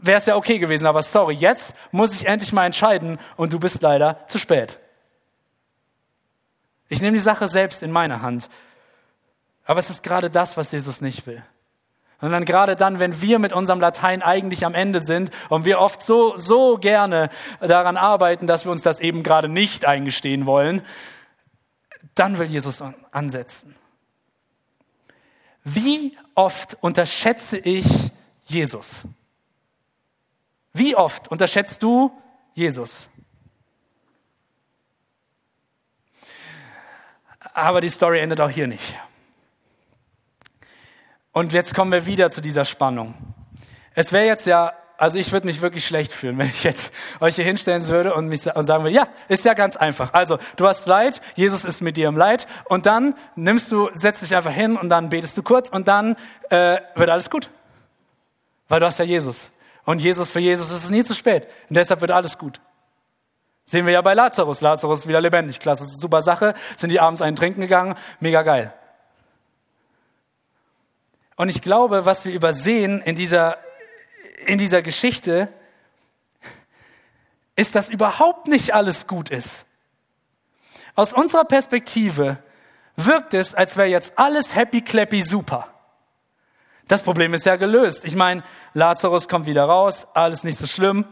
wäre 0.00 0.18
es 0.18 0.26
ja 0.26 0.36
okay 0.36 0.58
gewesen. 0.58 0.86
Aber 0.86 1.02
sorry, 1.02 1.34
jetzt 1.34 1.74
muss 1.90 2.12
ich 2.12 2.26
endlich 2.26 2.52
mal 2.52 2.66
entscheiden 2.66 3.18
und 3.36 3.52
du 3.52 3.58
bist 3.58 3.82
leider 3.82 4.26
zu 4.28 4.38
spät. 4.38 4.78
Ich 6.88 7.00
nehme 7.00 7.16
die 7.16 7.22
Sache 7.22 7.48
selbst 7.48 7.82
in 7.82 7.90
meine 7.90 8.22
Hand. 8.22 8.48
Aber 9.64 9.80
es 9.80 9.90
ist 9.90 10.02
gerade 10.02 10.30
das, 10.30 10.56
was 10.56 10.72
Jesus 10.72 11.00
nicht 11.00 11.26
will. 11.26 11.42
Dann 12.30 12.44
gerade 12.44 12.76
dann, 12.76 13.00
wenn 13.00 13.20
wir 13.20 13.40
mit 13.40 13.52
unserem 13.52 13.80
Latein 13.80 14.22
eigentlich 14.22 14.64
am 14.64 14.74
Ende 14.74 15.00
sind 15.00 15.30
und 15.48 15.64
wir 15.64 15.80
oft 15.80 16.00
so, 16.00 16.36
so 16.36 16.78
gerne 16.78 17.30
daran 17.60 17.96
arbeiten, 17.96 18.46
dass 18.46 18.64
wir 18.64 18.70
uns 18.70 18.82
das 18.82 19.00
eben 19.00 19.24
gerade 19.24 19.48
nicht 19.48 19.84
eingestehen 19.84 20.46
wollen, 20.46 20.82
dann 22.14 22.38
will 22.38 22.46
Jesus 22.46 22.80
ansetzen. 23.10 23.74
Wie 25.64 26.16
oft 26.36 26.76
unterschätze 26.80 27.58
ich 27.58 27.86
Jesus? 28.44 29.02
Wie 30.72 30.94
oft 30.94 31.28
unterschätzt 31.28 31.82
du 31.82 32.12
Jesus? 32.54 33.08
Aber 37.52 37.80
die 37.80 37.90
Story 37.90 38.20
endet 38.20 38.40
auch 38.40 38.48
hier 38.48 38.68
nicht. 38.68 38.94
Und 41.32 41.52
jetzt 41.52 41.74
kommen 41.74 41.90
wir 41.90 42.06
wieder 42.06 42.30
zu 42.30 42.40
dieser 42.40 42.64
Spannung. 42.64 43.14
Es 43.94 44.12
wäre 44.12 44.26
jetzt 44.26 44.46
ja, 44.46 44.72
also 44.98 45.18
ich 45.18 45.32
würde 45.32 45.46
mich 45.46 45.62
wirklich 45.62 45.86
schlecht 45.86 46.12
fühlen, 46.12 46.38
wenn 46.38 46.46
ich 46.46 46.62
jetzt 46.62 46.90
euch 47.20 47.36
hier 47.36 47.44
hinstellen 47.44 47.86
würde 47.88 48.14
und, 48.14 48.28
mich, 48.28 48.46
und 48.46 48.64
sagen 48.64 48.84
würde, 48.84 48.94
ja, 48.94 49.08
ist 49.28 49.44
ja 49.44 49.54
ganz 49.54 49.76
einfach. 49.76 50.12
Also 50.12 50.38
du 50.56 50.66
hast 50.66 50.86
Leid, 50.86 51.20
Jesus 51.34 51.64
ist 51.64 51.80
mit 51.80 51.96
dir 51.96 52.08
im 52.08 52.16
Leid 52.16 52.46
und 52.66 52.86
dann 52.86 53.14
nimmst 53.34 53.72
du, 53.72 53.88
setzt 53.92 54.22
dich 54.22 54.36
einfach 54.36 54.52
hin 54.52 54.76
und 54.76 54.90
dann 54.90 55.08
betest 55.08 55.36
du 55.36 55.42
kurz 55.42 55.70
und 55.70 55.88
dann 55.88 56.16
äh, 56.50 56.78
wird 56.94 57.10
alles 57.10 57.30
gut. 57.30 57.50
Weil 58.68 58.80
du 58.80 58.86
hast 58.86 58.98
ja 58.98 59.04
Jesus. 59.04 59.50
Und 59.84 60.00
Jesus, 60.00 60.30
für 60.30 60.38
Jesus 60.38 60.70
ist 60.70 60.84
es 60.84 60.90
nie 60.90 61.02
zu 61.02 61.14
spät. 61.14 61.48
Und 61.68 61.76
deshalb 61.76 62.00
wird 62.00 62.10
alles 62.10 62.38
gut. 62.38 62.60
Sehen 63.64 63.86
wir 63.86 63.92
ja 63.92 64.00
bei 64.00 64.14
Lazarus. 64.14 64.60
Lazarus 64.60 65.08
wieder 65.08 65.20
lebendig. 65.20 65.58
Klasse, 65.58 65.84
super 65.84 66.22
Sache. 66.22 66.54
Sind 66.76 66.90
die 66.90 67.00
abends 67.00 67.22
einen 67.22 67.36
trinken 67.36 67.60
gegangen. 67.60 67.96
Mega 68.20 68.42
geil. 68.42 68.72
Und 71.42 71.48
ich 71.48 71.60
glaube, 71.60 72.04
was 72.04 72.24
wir 72.24 72.32
übersehen 72.32 73.02
in 73.02 73.16
dieser, 73.16 73.58
in 74.46 74.58
dieser 74.58 74.80
Geschichte, 74.80 75.52
ist, 77.56 77.74
dass 77.74 77.88
überhaupt 77.88 78.46
nicht 78.46 78.74
alles 78.74 79.08
gut 79.08 79.28
ist. 79.28 79.64
Aus 80.94 81.12
unserer 81.12 81.44
Perspektive 81.44 82.40
wirkt 82.94 83.34
es, 83.34 83.54
als 83.54 83.76
wäre 83.76 83.88
jetzt 83.88 84.20
alles 84.20 84.54
happy, 84.54 84.82
clappy, 84.82 85.20
super. 85.20 85.66
Das 86.86 87.02
Problem 87.02 87.34
ist 87.34 87.44
ja 87.44 87.56
gelöst. 87.56 88.04
Ich 88.04 88.14
meine, 88.14 88.44
Lazarus 88.72 89.28
kommt 89.28 89.46
wieder 89.46 89.64
raus, 89.64 90.06
alles 90.14 90.44
nicht 90.44 90.60
so 90.60 90.68
schlimm. 90.68 91.06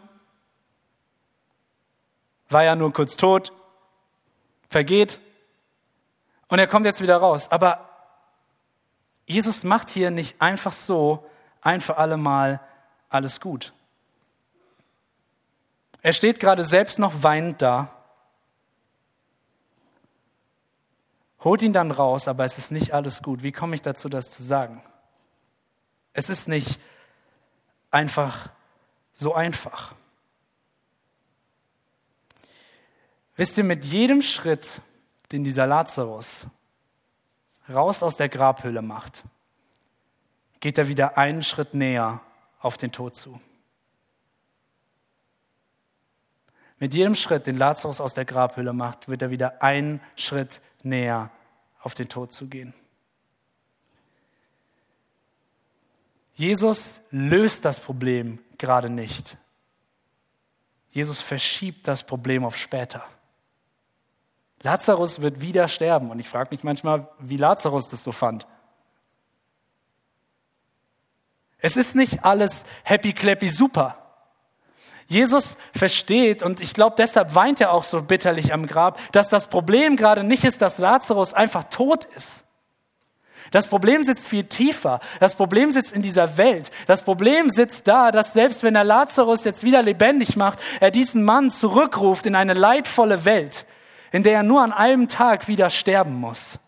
War 2.51 2.63
ja 2.63 2.77
nur 2.77 2.93
kurz 2.93 3.17
tot, 3.17 3.53
vergeht. 4.69 5.19
Und 6.47 6.61
er 6.61 6.69
kommt 6.69 6.87
jetzt 6.87 7.01
wieder 7.01 7.17
raus. 7.17 7.51
Aber 7.51 7.90
Jesus 9.31 9.63
macht 9.63 9.91
hier 9.91 10.11
nicht 10.11 10.43
einfach 10.43 10.73
so 10.73 11.25
ein 11.61 11.81
für 11.81 11.99
alle 11.99 12.17
Mal 12.17 12.61
alles 13.09 13.41
gut. 13.41 13.73
Er 16.03 16.13
steht 16.13 16.41
gerade 16.41 16.65
selbst 16.65 16.99
noch 16.99 17.23
weinend 17.23 17.63
da, 17.63 17.95
holt 21.45 21.63
ihn 21.63 21.73
dann 21.73 21.93
raus, 21.93 22.27
aber 22.27 22.45
es 22.45 22.59
ist 22.59 22.73
nicht 22.73 22.93
alles 22.93 23.23
gut. 23.23 23.45
Wie 23.45 23.53
komme 23.53 23.77
ich 23.77 23.83
dazu, 23.83 24.09
das 24.09 24.31
zu 24.31 24.43
sagen? 24.43 24.83
Es 26.13 26.29
ist 26.29 26.49
nicht 26.49 26.81
einfach 27.93 28.49
so 29.13 29.35
einfach. 29.35 29.95
Wisst 33.37 33.57
ihr, 33.59 33.65
mit 33.65 33.85
jedem 33.85 34.23
Schritt, 34.23 34.83
den 35.31 35.45
dieser 35.45 35.69
Lazarus 35.69 36.49
raus 37.73 38.03
aus 38.03 38.17
der 38.17 38.29
Grabhöhle 38.29 38.83
macht, 38.83 39.25
geht 40.61 40.79
er 40.79 40.89
wieder 40.89 41.17
einen 41.17 41.43
Schritt 41.43 41.75
näher 41.75 42.21
auf 42.61 42.77
den 42.77 42.93
Tod 42.93 43.17
zu. 43.17 43.41
Mit 46.79 46.95
jedem 46.95 47.15
Schritt, 47.15 47.47
den 47.47 47.59
Lazarus 47.59 48.01
aus 48.01 48.15
der 48.15 48.25
Grabhöhle 48.25 48.73
macht, 48.73 49.09
wird 49.09 49.23
er 49.23 49.31
wieder 49.31 49.63
einen 49.63 50.01
Schritt 50.17 50.61
näher 50.83 51.31
auf 51.83 51.95
den 51.95 52.09
Tod 52.09 52.33
zu 52.33 52.47
gehen. 52.47 52.73
Jesus 56.35 57.01
löst 57.11 57.67
das 57.67 57.79
Problem 57.81 58.39
gerade 58.57 58.89
nicht. 58.89 59.37
Jesus 60.91 61.21
verschiebt 61.21 61.87
das 61.87 62.03
Problem 62.03 62.45
auf 62.45 62.57
später. 62.57 63.05
Lazarus 64.63 65.21
wird 65.21 65.41
wieder 65.41 65.69
sterben. 65.69 66.11
Und 66.11 66.19
ich 66.21 66.29
frage 66.29 66.49
mich 66.51 66.65
manchmal, 66.65 67.09
wie 67.19 67.37
Lazarus 67.37 67.89
das 67.89 68.05
so 68.05 68.13
fand. 68.13 68.47
Es 71.59 71.77
ist 71.77 71.95
nicht 71.95 72.25
alles 72.25 72.65
happy, 72.85 73.13
clappy, 73.13 73.49
super. 73.49 73.97
Jesus 75.07 75.57
versteht, 75.77 76.43
und 76.43 76.61
ich 76.61 76.73
glaube, 76.73 76.95
deshalb 76.97 77.35
weint 77.35 77.61
er 77.61 77.73
auch 77.73 77.83
so 77.83 78.01
bitterlich 78.01 78.53
am 78.53 78.67
Grab, 78.67 78.99
dass 79.13 79.29
das 79.29 79.49
Problem 79.49 79.97
gerade 79.97 80.23
nicht 80.23 80.45
ist, 80.45 80.63
dass 80.63 80.79
Lazarus 80.79 81.35
einfach 81.35 81.65
tot 81.65 82.05
ist. 82.05 82.45
Das 83.51 83.67
Problem 83.67 84.05
sitzt 84.05 84.29
viel 84.29 84.45
tiefer. 84.45 85.01
Das 85.19 85.35
Problem 85.35 85.73
sitzt 85.73 85.93
in 85.93 86.03
dieser 86.03 86.37
Welt. 86.37 86.71
Das 86.87 87.03
Problem 87.03 87.51
sitzt 87.51 87.89
da, 87.89 88.13
dass 88.13 88.33
selbst 88.33 88.63
wenn 88.63 88.77
er 88.77 88.85
Lazarus 88.85 89.43
jetzt 89.43 89.65
wieder 89.65 89.83
lebendig 89.83 90.37
macht, 90.37 90.61
er 90.79 90.93
diesen 90.93 91.25
Mann 91.25 91.51
zurückruft 91.51 92.27
in 92.27 92.37
eine 92.37 92.55
leidvolle 92.55 93.25
Welt, 93.25 93.67
in 94.13 94.23
der 94.23 94.35
er 94.35 94.43
nur 94.43 94.63
an 94.63 94.73
einem 94.73 95.09
Tag 95.09 95.49
wieder 95.49 95.71
sterben 95.71 96.15
muss. 96.15 96.59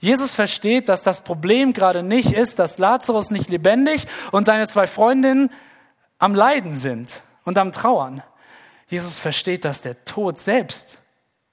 Jesus 0.00 0.34
versteht, 0.34 0.88
dass 0.88 1.02
das 1.02 1.22
Problem 1.22 1.72
gerade 1.72 2.02
nicht 2.02 2.32
ist, 2.32 2.58
dass 2.58 2.78
Lazarus 2.78 3.30
nicht 3.30 3.50
lebendig 3.50 4.06
und 4.32 4.44
seine 4.44 4.66
zwei 4.66 4.86
Freundinnen 4.88 5.50
am 6.18 6.34
Leiden 6.34 6.74
sind 6.74 7.22
und 7.44 7.56
am 7.56 7.70
Trauern. 7.70 8.22
Jesus 8.88 9.18
versteht, 9.18 9.64
dass 9.64 9.80
der 9.80 10.04
Tod 10.04 10.40
selbst 10.40 10.98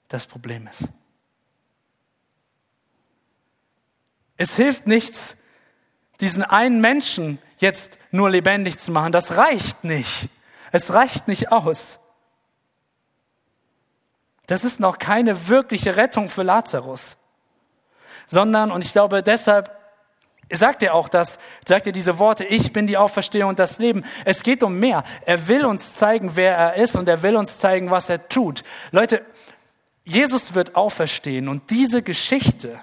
das 0.07 0.25
Problem 0.25 0.67
ist. 0.67 0.89
Es 4.35 4.55
hilft 4.55 4.87
nichts, 4.87 5.35
diesen 6.21 6.43
einen 6.43 6.81
Menschen 6.81 7.39
jetzt 7.59 7.99
nur 8.09 8.29
lebendig 8.29 8.79
zu 8.79 8.91
machen. 8.91 9.11
Das 9.11 9.37
reicht 9.37 9.83
nicht. 9.83 10.29
Es 10.71 10.91
reicht 10.91 11.27
nicht 11.27 11.51
aus. 11.51 11.98
Das 14.49 14.63
ist 14.63 14.79
noch 14.79 14.97
keine 14.97 15.47
wirkliche 15.47 15.95
Rettung 15.95 16.27
für 16.27 16.41
Lazarus. 16.41 17.17
Sondern, 18.25 18.71
und 18.71 18.83
ich 18.83 18.91
glaube 18.91 19.21
deshalb 19.21 19.77
sagt 20.51 20.81
er 20.81 20.95
auch 20.95 21.07
das, 21.07 21.38
sagt 21.67 21.85
er 21.85 21.93
diese 21.93 22.17
Worte, 22.17 22.45
ich 22.45 22.73
bin 22.73 22.88
die 22.88 22.97
Auferstehung 22.97 23.49
und 23.49 23.59
das 23.59 23.77
Leben. 23.77 24.03
Es 24.25 24.41
geht 24.41 24.63
um 24.63 24.79
mehr. 24.79 25.03
Er 25.27 25.47
will 25.47 25.65
uns 25.65 25.93
zeigen, 25.93 26.31
wer 26.33 26.57
er 26.57 26.75
ist 26.77 26.95
und 26.95 27.07
er 27.07 27.21
will 27.21 27.35
uns 27.35 27.59
zeigen, 27.59 27.91
was 27.91 28.09
er 28.09 28.27
tut. 28.27 28.63
Leute, 28.89 29.23
Jesus 30.03 30.55
wird 30.55 30.75
auferstehen 30.75 31.47
und 31.47 31.69
diese 31.69 32.01
Geschichte 32.01 32.81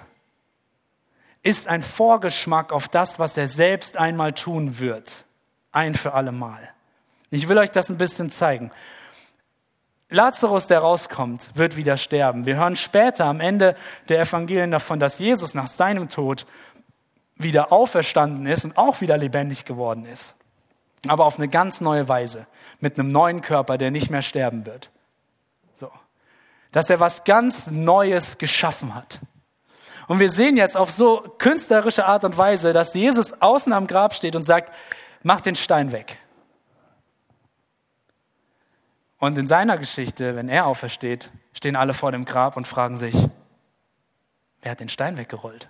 ist 1.43 1.67
ein 1.67 1.81
Vorgeschmack 1.81 2.71
auf 2.71 2.87
das, 2.87 3.19
was 3.19 3.35
er 3.35 3.49
selbst 3.49 3.97
einmal 3.97 4.31
tun 4.31 4.79
wird. 4.79 5.25
Ein 5.73 5.95
für 5.95 6.13
alle 6.13 6.31
Mal. 6.31 6.61
Ich 7.29 7.49
will 7.49 7.57
euch 7.57 7.71
das 7.71 7.89
ein 7.89 7.97
bisschen 7.97 8.31
zeigen. 8.31 8.71
Lazarus, 10.09 10.67
der 10.67 10.79
rauskommt, 10.79 11.49
wird 11.53 11.75
wieder 11.75 11.97
sterben. 11.97 12.45
Wir 12.45 12.55
hören 12.55 12.75
später 12.75 13.25
am 13.25 13.41
Ende 13.41 13.75
der 14.07 14.21
Evangelien 14.21 14.71
davon, 14.71 14.99
dass 14.99 15.19
Jesus 15.19 15.53
nach 15.53 15.67
seinem 15.67 16.07
Tod 16.09 16.45
wieder 17.35 17.71
auferstanden 17.71 18.45
ist 18.45 18.63
und 18.63 18.77
auch 18.77 19.01
wieder 19.01 19.17
lebendig 19.17 19.65
geworden 19.65 20.05
ist. 20.05 20.35
aber 21.07 21.25
auf 21.25 21.37
eine 21.37 21.47
ganz 21.47 21.79
neue 21.79 22.09
Weise, 22.09 22.47
mit 22.79 22.97
einem 22.97 23.11
neuen 23.11 23.41
Körper, 23.41 23.77
der 23.77 23.91
nicht 23.91 24.09
mehr 24.09 24.23
sterben 24.23 24.65
wird. 24.65 24.89
So. 25.75 25.91
Dass 26.71 26.89
er 26.89 26.99
was 26.99 27.23
ganz 27.23 27.67
Neues 27.67 28.39
geschaffen 28.39 28.95
hat. 28.95 29.19
Und 30.07 30.19
wir 30.19 30.29
sehen 30.29 30.57
jetzt 30.57 30.75
auf 30.75 30.89
so 30.89 31.35
künstlerische 31.37 32.05
Art 32.05 32.23
und 32.23 32.37
Weise, 32.37 32.73
dass 32.73 32.93
Jesus 32.93 33.33
außen 33.41 33.73
am 33.73 33.87
Grab 33.87 34.15
steht 34.15 34.35
und 34.35 34.43
sagt, 34.43 34.73
mach 35.21 35.41
den 35.41 35.55
Stein 35.55 35.91
weg. 35.91 36.17
Und 39.19 39.37
in 39.37 39.47
seiner 39.47 39.77
Geschichte, 39.77 40.35
wenn 40.35 40.49
er 40.49 40.65
aufersteht, 40.65 41.31
stehen 41.53 41.75
alle 41.75 41.93
vor 41.93 42.11
dem 42.11 42.25
Grab 42.25 42.55
und 42.55 42.67
fragen 42.67 42.97
sich, 42.97 43.15
wer 44.61 44.71
hat 44.71 44.79
den 44.79 44.89
Stein 44.89 45.17
weggerollt? 45.17 45.69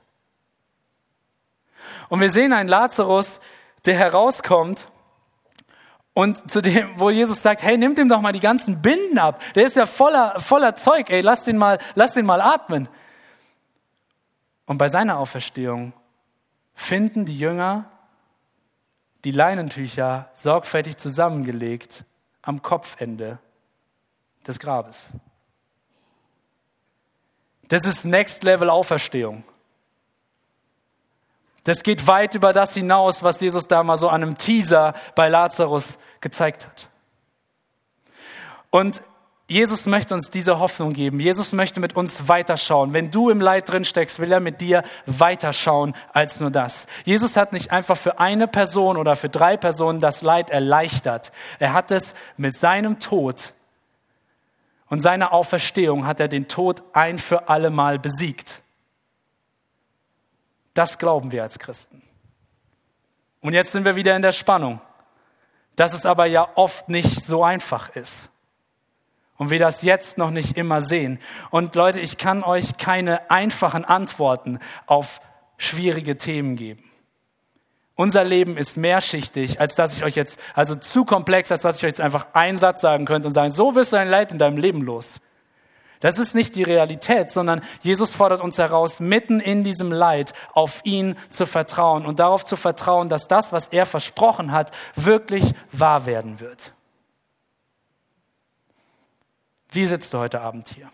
Und 2.09 2.19
wir 2.19 2.29
sehen 2.29 2.51
einen 2.51 2.67
Lazarus, 2.67 3.39
der 3.85 3.95
herauskommt 3.95 4.87
und 6.13 6.49
zu 6.51 6.61
dem, 6.61 6.99
wo 6.99 7.09
Jesus 7.09 7.41
sagt, 7.41 7.61
hey, 7.61 7.77
nimm 7.77 7.95
dem 7.95 8.09
doch 8.09 8.21
mal 8.21 8.33
die 8.33 8.39
ganzen 8.39 8.81
Binden 8.81 9.19
ab. 9.19 9.41
Der 9.55 9.65
ist 9.65 9.75
ja 9.75 9.85
voller, 9.85 10.39
voller 10.39 10.75
Zeug, 10.75 11.09
ey, 11.09 11.21
lass 11.21 11.43
den 11.43 11.57
mal, 11.57 11.79
lass 11.95 12.13
den 12.15 12.25
mal 12.25 12.41
atmen. 12.41 12.89
Und 14.65 14.77
bei 14.77 14.89
seiner 14.89 15.19
Auferstehung 15.19 15.93
finden 16.73 17.25
die 17.25 17.37
Jünger 17.37 17.85
die 19.23 19.31
Leinentücher 19.31 20.29
sorgfältig 20.33 20.97
zusammengelegt 20.97 22.03
am 22.47 22.61
Kopfende 22.61 23.39
des 24.47 24.57
Grabes. 24.57 25.09
Das 27.67 27.85
ist 27.85 28.05
Next 28.05 28.43
Level 28.43 28.69
Auferstehung. 28.69 29.43
Das 31.65 31.83
geht 31.83 32.07
weit 32.07 32.33
über 32.35 32.53
das 32.53 32.73
hinaus, 32.73 33.21
was 33.23 33.41
Jesus 33.41 33.67
da 33.67 33.83
mal 33.83 33.97
so 33.97 34.07
an 34.07 34.23
einem 34.23 34.37
Teaser 34.37 34.93
bei 35.15 35.27
Lazarus 35.27 35.97
gezeigt 36.21 36.65
hat. 36.65 36.87
Und 38.69 39.01
Jesus 39.49 39.85
möchte 39.85 40.13
uns 40.13 40.29
diese 40.29 40.59
Hoffnung 40.59 40.91
geben. 40.91 41.21
Jesus 41.21 41.53
möchte 41.53 41.79
mit 41.79 41.95
uns 41.95 42.27
weiterschauen. 42.27 42.91
Wenn 42.91 43.11
du 43.11 43.29
im 43.29 43.39
Leid 43.39 43.69
drin 43.69 43.85
steckst, 43.85 44.19
will 44.19 44.31
er 44.31 44.41
mit 44.41 44.59
dir 44.59 44.83
weiterschauen 45.05 45.95
als 46.11 46.41
nur 46.41 46.51
das. 46.51 46.85
Jesus 47.05 47.37
hat 47.37 47.53
nicht 47.53 47.71
einfach 47.71 47.95
für 47.95 48.19
eine 48.19 48.49
Person 48.49 48.97
oder 48.97 49.15
für 49.15 49.29
drei 49.29 49.55
Personen 49.55 50.01
das 50.01 50.21
Leid 50.21 50.49
erleichtert. 50.49 51.31
Er 51.59 51.71
hat 51.71 51.91
es 51.91 52.13
mit 52.35 52.55
seinem 52.55 52.99
Tod 52.99 53.53
und 54.89 54.99
seiner 54.99 55.31
Auferstehung 55.31 56.05
hat 56.05 56.19
er 56.19 56.27
den 56.27 56.49
Tod 56.49 56.83
ein 56.91 57.17
für 57.17 57.47
alle 57.47 57.69
Mal 57.69 57.99
besiegt. 57.99 58.61
Das 60.73 60.97
glauben 60.97 61.31
wir 61.31 61.43
als 61.43 61.57
Christen. 61.57 62.01
Und 63.39 63.53
jetzt 63.53 63.71
sind 63.71 63.85
wir 63.85 63.95
wieder 63.95 64.13
in 64.13 64.21
der 64.21 64.33
Spannung, 64.33 64.81
dass 65.77 65.93
es 65.93 66.05
aber 66.05 66.25
ja 66.25 66.49
oft 66.55 66.89
nicht 66.89 67.23
so 67.23 67.45
einfach 67.45 67.95
ist 67.95 68.29
und 69.37 69.49
wir 69.49 69.59
das 69.59 69.81
jetzt 69.81 70.17
noch 70.17 70.31
nicht 70.31 70.57
immer 70.57 70.81
sehen. 70.81 71.19
Und 71.49 71.75
Leute, 71.75 71.99
ich 71.99 72.17
kann 72.17 72.43
euch 72.43 72.77
keine 72.77 73.29
einfachen 73.29 73.85
Antworten 73.85 74.59
auf 74.85 75.21
schwierige 75.57 76.17
Themen 76.17 76.55
geben. 76.55 76.83
Unser 77.95 78.23
Leben 78.23 78.57
ist 78.57 78.77
mehrschichtig, 78.77 79.59
als 79.59 79.73
dass 79.73 79.95
ich 79.95 80.03
euch 80.03 80.15
jetzt, 80.15 80.37
also 80.53 80.75
zu 80.75 81.03
komplex, 81.03 81.51
als 81.51 81.63
dass 81.63 81.77
ich 81.77 81.83
euch 81.83 81.89
jetzt 81.89 82.01
einfach 82.01 82.27
einen 82.33 82.59
Satz 82.59 82.81
sagen 82.81 83.05
könnte 83.05 83.27
und 83.27 83.33
sagen, 83.33 83.49
so 83.49 83.73
wirst 83.73 83.91
du 83.91 83.95
dein 83.95 84.09
Leid 84.09 84.31
in 84.31 84.37
deinem 84.37 84.57
Leben 84.57 84.81
los. 84.83 85.19
Das 85.99 86.19
ist 86.19 86.35
nicht 86.35 86.55
die 86.55 86.61
Realität, 86.61 87.31
sondern 87.31 87.61
Jesus 87.81 88.13
fordert 88.13 88.41
uns 88.41 88.59
heraus, 88.59 88.99
mitten 88.99 89.39
in 89.39 89.63
diesem 89.63 89.91
Leid 89.91 90.33
auf 90.53 90.81
ihn 90.83 91.15
zu 91.31 91.47
vertrauen 91.47 92.05
und 92.05 92.19
darauf 92.19 92.45
zu 92.45 92.55
vertrauen, 92.55 93.09
dass 93.09 93.27
das, 93.27 93.51
was 93.51 93.69
er 93.69 93.87
versprochen 93.87 94.51
hat, 94.51 94.69
wirklich 94.95 95.53
wahr 95.71 96.05
werden 96.05 96.39
wird. 96.39 96.73
Wie 99.77 99.85
sitzt 99.85 100.11
du 100.11 100.17
heute 100.17 100.41
Abend 100.41 100.69
hier? 100.69 100.89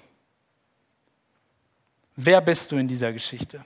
Wer 2.18 2.42
bist 2.42 2.70
du 2.70 2.76
in 2.76 2.90
dieser 2.90 3.14
Geschichte? 3.14 3.64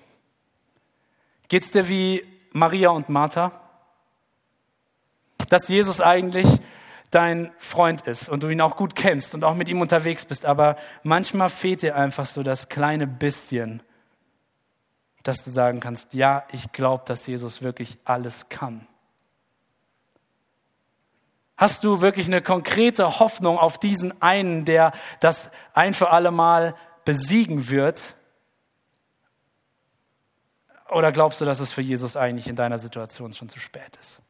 Geht's 1.48 1.72
dir 1.72 1.90
wie 1.90 2.24
Maria 2.52 2.90
und 2.90 3.10
Martha? 3.10 3.60
Dass 5.50 5.70
Jesus 5.70 6.02
eigentlich 6.02 6.46
dein 7.10 7.52
Freund 7.58 8.02
ist 8.02 8.30
und 8.30 8.44
du 8.44 8.50
ihn 8.50 8.62
auch 8.62 8.76
gut 8.76 8.94
kennst 8.94 9.34
und 9.34 9.44
auch 9.44 9.56
mit 9.56 9.70
ihm 9.70 9.82
unterwegs 9.82 10.24
bist, 10.24 10.46
aber 10.46 10.76
manchmal 11.02 11.50
fehlt 11.50 11.82
dir 11.82 11.96
einfach 11.96 12.28
so 12.28 12.44
das 12.44 12.70
kleine 12.70 13.08
bisschen, 13.08 13.82
dass 15.24 15.44
du 15.44 15.50
sagen 15.50 15.80
kannst, 15.80 16.14
ja, 16.14 16.46
ich 16.52 16.72
glaube, 16.74 17.06
dass 17.08 17.26
Jesus 17.26 17.64
wirklich 17.64 17.98
alles 18.06 18.50
kann. 18.50 18.88
Hast 21.58 21.84
du 21.84 22.02
wirklich 22.02 22.28
eine 22.28 22.44
konkrete 22.44 23.20
Hoffnung 23.20 23.58
auf 23.58 23.80
diesen 23.80 24.22
einen, 24.22 24.64
der 24.64 24.92
das 25.20 25.50
ein 25.74 25.96
für 25.96 26.12
alle 26.12 26.30
Mal 26.30 26.76
besiegen 27.04 27.70
wird? 27.70 28.16
Oder 30.90 31.12
glaubst 31.12 31.42
du, 31.42 31.46
dass 31.46 31.60
es 31.60 31.72
für 31.72 31.82
Jesus 31.82 32.16
eigentlich 32.16 32.48
in 32.48 32.56
deiner 32.56 32.78
Situation 32.78 33.34
schon 33.34 33.50
zu 33.50 33.60
spät 33.60 33.98
ist? 34.00 34.22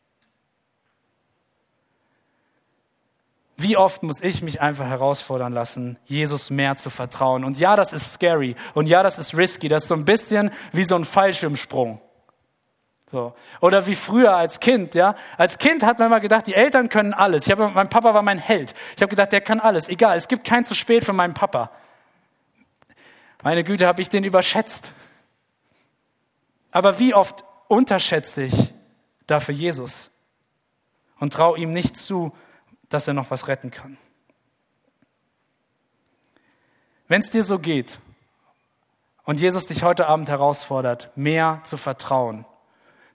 Wie 3.57 3.75
oft 3.75 4.03
muss 4.03 4.21
ich 4.21 4.41
mich 4.43 4.61
einfach 4.61 4.85
herausfordern 4.85 5.51
lassen, 5.51 5.97
Jesus 6.05 6.49
mehr 6.51 6.75
zu 6.75 6.91
vertrauen? 6.91 7.43
Und 7.43 7.57
ja, 7.57 7.75
das 7.75 7.91
ist 7.91 8.13
scary. 8.13 8.55
Und 8.75 8.85
ja, 8.85 9.01
das 9.01 9.17
ist 9.17 9.35
risky. 9.35 9.67
Das 9.67 9.83
ist 9.83 9.89
so 9.89 9.95
ein 9.95 10.05
bisschen 10.05 10.51
wie 10.71 10.83
so 10.83 10.95
ein 10.95 11.03
Fallschirmsprung. 11.03 11.99
So. 13.09 13.33
Oder 13.61 13.85
wie 13.85 13.95
früher 13.95 14.35
als 14.35 14.59
Kind, 14.59 14.93
ja. 14.93 15.15
Als 15.37 15.57
Kind 15.57 15.83
hat 15.83 15.97
man 15.97 16.07
immer 16.07 16.19
gedacht, 16.19 16.45
die 16.45 16.53
Eltern 16.53 16.89
können 16.89 17.13
alles. 17.13 17.45
Ich 17.45 17.51
habe, 17.51 17.69
mein 17.69 17.89
Papa 17.89 18.13
war 18.13 18.21
mein 18.21 18.37
Held. 18.37 18.73
Ich 18.95 19.01
habe 19.01 19.09
gedacht, 19.09 19.31
der 19.31 19.41
kann 19.41 19.59
alles. 19.59 19.87
Egal, 19.87 20.17
es 20.17 20.27
gibt 20.27 20.45
kein 20.45 20.65
zu 20.65 20.75
spät 20.75 21.05
für 21.05 21.13
meinen 21.13 21.33
Papa. 21.33 21.71
Meine 23.43 23.63
Güte, 23.63 23.87
habe 23.87 24.01
ich 24.01 24.09
den 24.09 24.25
überschätzt. 24.25 24.91
Aber 26.71 26.99
wie 26.99 27.13
oft 27.13 27.45
unterschätze 27.69 28.43
ich 28.43 28.73
dafür 29.25 29.55
Jesus 29.55 30.09
und 31.19 31.33
traue 31.33 31.57
ihm 31.57 31.71
nicht 31.71 31.95
zu, 31.95 32.35
dass 32.89 33.07
er 33.07 33.13
noch 33.13 33.31
was 33.31 33.47
retten 33.47 33.71
kann. 33.71 33.97
Wenn 37.07 37.21
es 37.21 37.29
dir 37.29 37.43
so 37.43 37.57
geht 37.57 37.99
und 39.23 39.39
Jesus 39.39 39.65
dich 39.65 39.83
heute 39.83 40.07
Abend 40.07 40.27
herausfordert, 40.27 41.09
mehr 41.15 41.61
zu 41.63 41.77
vertrauen, 41.77 42.45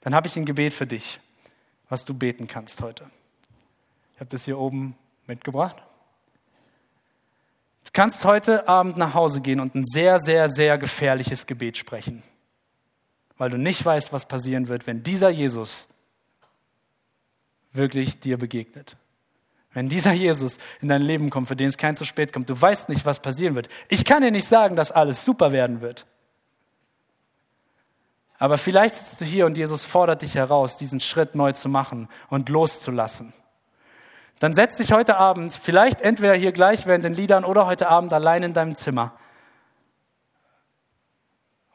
dann 0.03 0.15
habe 0.15 0.27
ich 0.27 0.37
ein 0.37 0.45
Gebet 0.45 0.75
für 0.75 0.87
dich, 0.87 1.21
was 1.89 2.05
du 2.05 2.13
beten 2.15 2.47
kannst 2.47 2.81
heute. 2.83 3.09
Ich 4.15 4.21
habe 4.21 4.31
das 4.31 4.45
hier 4.45 4.59
oben 4.59 4.97
mitgebracht. 5.27 5.77
Du 7.85 7.91
kannst 7.93 8.25
heute 8.25 8.69
Abend 8.69 8.97
nach 8.97 9.15
Hause 9.15 9.41
gehen 9.41 9.61
und 9.61 9.75
ein 9.75 9.85
sehr, 9.85 10.19
sehr, 10.19 10.49
sehr 10.49 10.79
gefährliches 10.79 11.47
Gebet 11.47 11.77
sprechen, 11.77 12.23
weil 13.39 13.51
du 13.51 13.59
nicht 13.59 13.85
weißt, 13.85 14.13
was 14.13 14.27
passieren 14.27 14.69
wird, 14.69 14.87
wenn 14.87 15.03
dieser 15.03 15.31
Jesus 15.31 15.89
wirklich 17.73 18.21
dir 18.21 18.39
begegnet. 18.39 18.97
Wenn 19.75 19.89
dieser 19.89 20.13
Jesus 20.13 20.59
in 20.81 20.89
dein 20.89 21.03
Leben 21.03 21.31
kommt, 21.31 21.49
für 21.49 21.57
den 21.57 21.69
es 21.69 21.79
kein 21.79 21.97
zu 21.97 22.05
spät 22.05 22.33
kommt, 22.33 22.51
du 22.51 22.61
weißt 22.61 22.89
nicht, 22.89 23.07
was 23.07 23.21
passieren 23.21 23.55
wird. 23.55 23.69
Ich 23.89 24.05
kann 24.05 24.23
dir 24.23 24.31
nicht 24.31 24.47
sagen, 24.47 24.77
dass 24.77 24.91
alles 24.91 25.25
super 25.25 25.53
werden 25.53 25.81
wird. 25.81 26.07
Aber 28.43 28.59
vielleicht 28.59 28.97
sitzt 28.97 29.21
du 29.21 29.25
hier 29.25 29.47
und 29.47 29.57
Jesus 29.57 29.85
fordert 29.85 30.23
dich 30.23 30.35
heraus, 30.35 30.77
diesen 30.77 30.99
Schritt 30.99 31.37
neu 31.37 31.53
zu 31.53 31.69
machen 31.69 32.09
und 32.29 32.49
loszulassen. 32.49 33.33
Dann 34.41 34.53
setz 34.53 34.79
dich 34.79 34.91
heute 34.91 35.17
Abend, 35.17 35.55
vielleicht 35.55 36.01
entweder 36.01 36.35
hier 36.35 36.51
gleich 36.51 36.85
während 36.85 37.05
den 37.05 37.15
Liedern 37.15 37.45
oder 37.45 37.67
heute 37.67 37.87
Abend 37.87 38.13
allein 38.13 38.43
in 38.43 38.53
deinem 38.53 38.75
Zimmer 38.75 39.17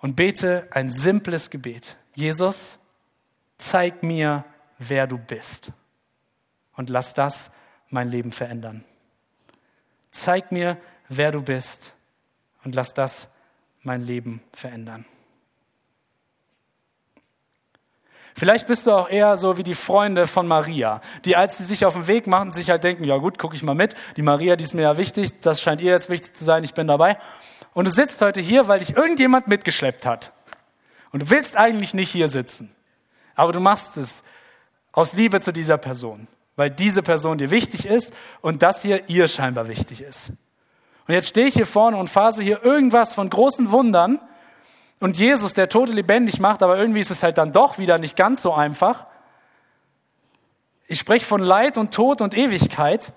und 0.01 0.17
bete 0.17 0.67
ein 0.71 0.89
simples 0.89 1.49
Gebet. 1.49 1.95
Jesus, 2.15 2.77
zeig 3.57 4.03
mir, 4.03 4.43
wer 4.77 5.07
du 5.07 5.17
bist 5.17 5.71
und 6.75 6.89
lass 6.89 7.13
das 7.13 7.49
mein 7.89 8.09
Leben 8.09 8.33
verändern. 8.33 8.83
Zeig 10.11 10.51
mir, 10.51 10.75
wer 11.07 11.31
du 11.31 11.41
bist 11.41 11.93
und 12.65 12.75
lass 12.75 12.93
das 12.93 13.29
mein 13.83 14.01
Leben 14.01 14.41
verändern. 14.51 15.05
Vielleicht 18.37 18.67
bist 18.67 18.85
du 18.85 18.91
auch 18.91 19.09
eher 19.09 19.35
so 19.35 19.57
wie 19.57 19.63
die 19.63 19.73
Freunde 19.73 20.27
von 20.27 20.45
Maria, 20.45 21.01
die 21.25 21.35
als 21.35 21.57
sie 21.57 21.63
sich 21.63 21.85
auf 21.85 21.95
den 21.95 22.05
Weg 22.05 22.27
machen, 22.27 22.51
sich 22.51 22.69
halt 22.69 22.83
denken, 22.83 23.03
ja 23.03 23.17
gut, 23.17 23.39
gucke 23.39 23.55
ich 23.55 23.63
mal 23.63 23.73
mit, 23.73 23.95
die 24.15 24.21
Maria, 24.21 24.55
die 24.55 24.63
ist 24.63 24.75
mir 24.75 24.83
ja 24.83 24.95
wichtig, 24.95 25.39
das 25.41 25.59
scheint 25.59 25.81
ihr 25.81 25.91
jetzt 25.91 26.07
wichtig 26.07 26.33
zu 26.33 26.43
sein, 26.43 26.63
ich 26.63 26.75
bin 26.75 26.85
dabei. 26.85 27.17
Und 27.73 27.85
du 27.85 27.91
sitzt 27.91 28.21
heute 28.21 28.39
hier, 28.39 28.67
weil 28.67 28.77
dich 28.77 28.95
irgendjemand 28.95 29.47
mitgeschleppt 29.47 30.05
hat. 30.05 30.33
Und 31.11 31.23
du 31.23 31.29
willst 31.31 31.57
eigentlich 31.57 31.95
nicht 31.95 32.11
hier 32.11 32.29
sitzen. 32.29 32.69
Aber 33.33 33.53
du 33.53 33.59
machst 33.59 33.97
es 33.97 34.21
aus 34.91 35.13
Liebe 35.13 35.41
zu 35.41 35.51
dieser 35.51 35.79
Person, 35.79 36.27
weil 36.55 36.69
diese 36.69 37.01
Person 37.01 37.39
dir 37.39 37.49
wichtig 37.49 37.87
ist 37.87 38.13
und 38.41 38.61
das 38.61 38.83
hier 38.83 39.09
ihr 39.09 39.27
scheinbar 39.29 39.67
wichtig 39.67 40.01
ist. 40.01 40.29
Und 41.07 41.15
jetzt 41.15 41.29
stehe 41.29 41.47
ich 41.47 41.55
hier 41.55 41.65
vorne 41.65 41.97
und 41.97 42.07
phase 42.07 42.43
hier 42.43 42.63
irgendwas 42.63 43.15
von 43.15 43.31
großen 43.31 43.71
Wundern, 43.71 44.19
und 44.99 45.17
Jesus, 45.17 45.53
der 45.53 45.69
Tote 45.69 45.91
lebendig 45.91 46.39
macht, 46.39 46.63
aber 46.63 46.77
irgendwie 46.77 47.01
ist 47.01 47.11
es 47.11 47.21
halt 47.21 47.37
dann 47.37 47.51
doch 47.51 47.77
wieder 47.77 47.97
nicht 47.97 48.15
ganz 48.15 48.41
so 48.41 48.53
einfach. 48.53 49.05
Ich 50.87 50.99
spreche 50.99 51.25
von 51.25 51.41
Leid 51.41 51.77
und 51.77 51.93
Tod 51.93 52.21
und 52.21 52.35
Ewigkeit. 52.35 53.13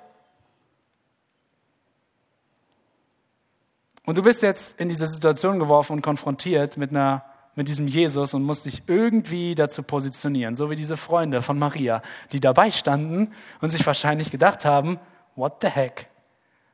Und 4.05 4.19
du 4.19 4.23
bist 4.23 4.43
jetzt 4.43 4.79
in 4.81 4.89
diese 4.89 5.07
Situation 5.07 5.59
geworfen 5.59 5.95
und 5.95 6.03
konfrontiert 6.03 6.77
mit, 6.77 6.91
einer, 6.91 7.25
mit 7.55 7.69
diesem 7.69 7.87
Jesus 7.87 8.35
und 8.35 8.43
musst 8.43 8.67
dich 8.67 8.83
irgendwie 8.87 9.55
dazu 9.55 9.83
positionieren, 9.83 10.57
so 10.57 10.69
wie 10.69 10.77
diese 10.77 10.97
Freunde 10.97 11.43
von 11.43 11.59
Maria, 11.59 12.03
die 12.33 12.41
dabei 12.41 12.71
standen 12.71 13.33
und 13.61 13.71
sich 13.71 13.87
wahrscheinlich 13.87 14.31
gedacht 14.31 14.65
haben, 14.65 14.99
what 15.37 15.59
the 15.63 15.69
heck, 15.69 16.09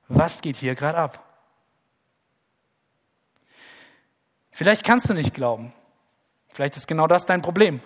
was 0.09 0.41
geht 0.41 0.57
hier 0.57 0.75
gerade 0.75 0.99
ab? 0.99 1.26
Vielleicht 4.57 4.85
kannst 4.85 5.11
du 5.11 5.13
nicht 5.13 5.35
glauben. 5.35 5.75
Vielleicht 6.49 6.79
ist 6.79 6.89
genau 6.89 7.07
das 7.07 7.27
dein 7.27 7.43
Problem, 7.43 7.79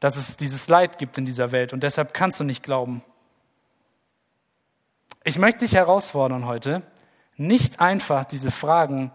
dass 0.00 0.16
es 0.16 0.38
dieses 0.38 0.68
Leid 0.68 0.96
gibt 0.96 1.18
in 1.18 1.26
dieser 1.26 1.52
Welt 1.52 1.74
und 1.74 1.82
deshalb 1.82 2.14
kannst 2.14 2.40
du 2.40 2.44
nicht 2.44 2.62
glauben. 2.62 3.04
Ich 5.22 5.36
möchte 5.36 5.66
dich 5.66 5.74
herausfordern 5.74 6.46
heute, 6.46 6.80
nicht 7.36 7.78
einfach 7.78 8.24
diese 8.24 8.50
Fragen 8.50 9.12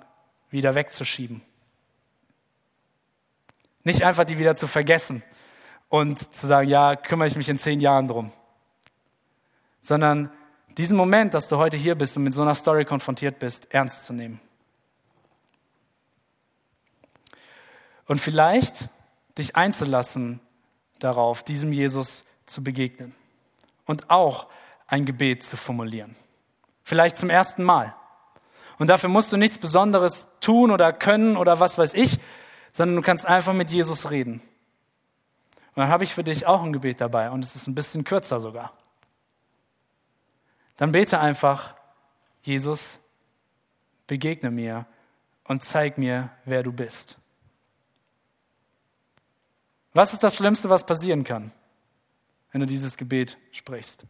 wieder 0.52 0.76
wegzuschieben. 0.76 1.42
Nicht 3.84 4.04
einfach 4.04 4.26
die 4.26 4.38
wieder 4.38 4.54
zu 4.54 4.68
vergessen 4.68 5.24
und 5.90 6.32
zu 6.32 6.46
sagen, 6.46 6.70
ja, 6.70 6.96
kümmere 6.96 7.28
ich 7.28 7.36
mich 7.36 7.50
in 7.50 7.58
zehn 7.58 7.80
Jahren 7.80 8.08
drum. 8.08 8.32
Sondern 9.82 10.30
diesen 10.78 10.96
Moment, 10.96 11.34
dass 11.34 11.48
du 11.48 11.58
heute 11.58 11.78
hier 11.78 11.96
bist 11.96 12.18
und 12.18 12.24
mit 12.24 12.34
so 12.34 12.44
einer 12.44 12.54
Story 12.54 12.86
konfrontiert 12.86 13.40
bist, 13.40 13.74
ernst 13.74 14.06
zu 14.06 14.14
nehmen. 14.14 14.40
Und 18.08 18.20
vielleicht 18.20 18.90
dich 19.38 19.56
einzulassen 19.56 20.40
darauf, 21.00 21.44
diesem 21.44 21.74
Jesus 21.74 22.24
zu 22.46 22.64
begegnen. 22.64 23.16
Und 23.86 24.10
auch 24.10 24.48
ein 24.88 25.06
Gebet 25.06 25.44
zu 25.44 25.58
formulieren. 25.58 26.16
Vielleicht 26.84 27.18
zum 27.18 27.30
ersten 27.30 27.64
Mal. 27.64 27.96
Und 28.78 28.88
dafür 28.88 29.10
musst 29.10 29.32
du 29.32 29.38
nichts 29.38 29.58
Besonderes 29.58 30.28
tun 30.40 30.72
oder 30.72 30.92
können 30.92 31.38
oder 31.38 31.60
was 31.60 31.78
weiß 31.78 31.94
ich, 31.94 32.20
sondern 32.72 32.96
du 32.96 33.02
kannst 33.02 33.26
einfach 33.26 33.54
mit 33.54 33.72
Jesus 33.72 34.10
reden. 34.10 34.42
Und 35.74 35.78
dann 35.78 35.88
habe 35.88 36.04
ich 36.04 36.14
für 36.14 36.24
dich 36.24 36.48
auch 36.48 36.64
ein 36.64 36.74
Gebet 36.74 37.00
dabei 37.00 37.32
und 37.32 37.46
es 37.46 37.56
ist 37.56 37.68
ein 37.68 37.76
bisschen 37.76 38.04
kürzer 38.04 38.42
sogar. 38.42 38.74
Dann 40.78 40.92
bete 40.92 41.20
einfach, 41.20 41.76
Jesus, 42.42 43.00
begegne 44.08 44.52
mir 44.52 44.86
und 45.46 45.64
zeig 45.64 45.98
mir, 45.98 46.32
wer 46.44 46.64
du 46.64 46.74
bist. 46.74 47.21
Was 49.94 50.14
ist 50.14 50.24
das 50.24 50.36
Schlimmste, 50.36 50.70
was 50.70 50.86
passieren 50.86 51.24
kann, 51.24 51.52
wenn 52.52 52.62
du 52.62 52.68
dieses 52.68 52.98
Gebet 52.98 53.38
sprichst? 53.52 54.06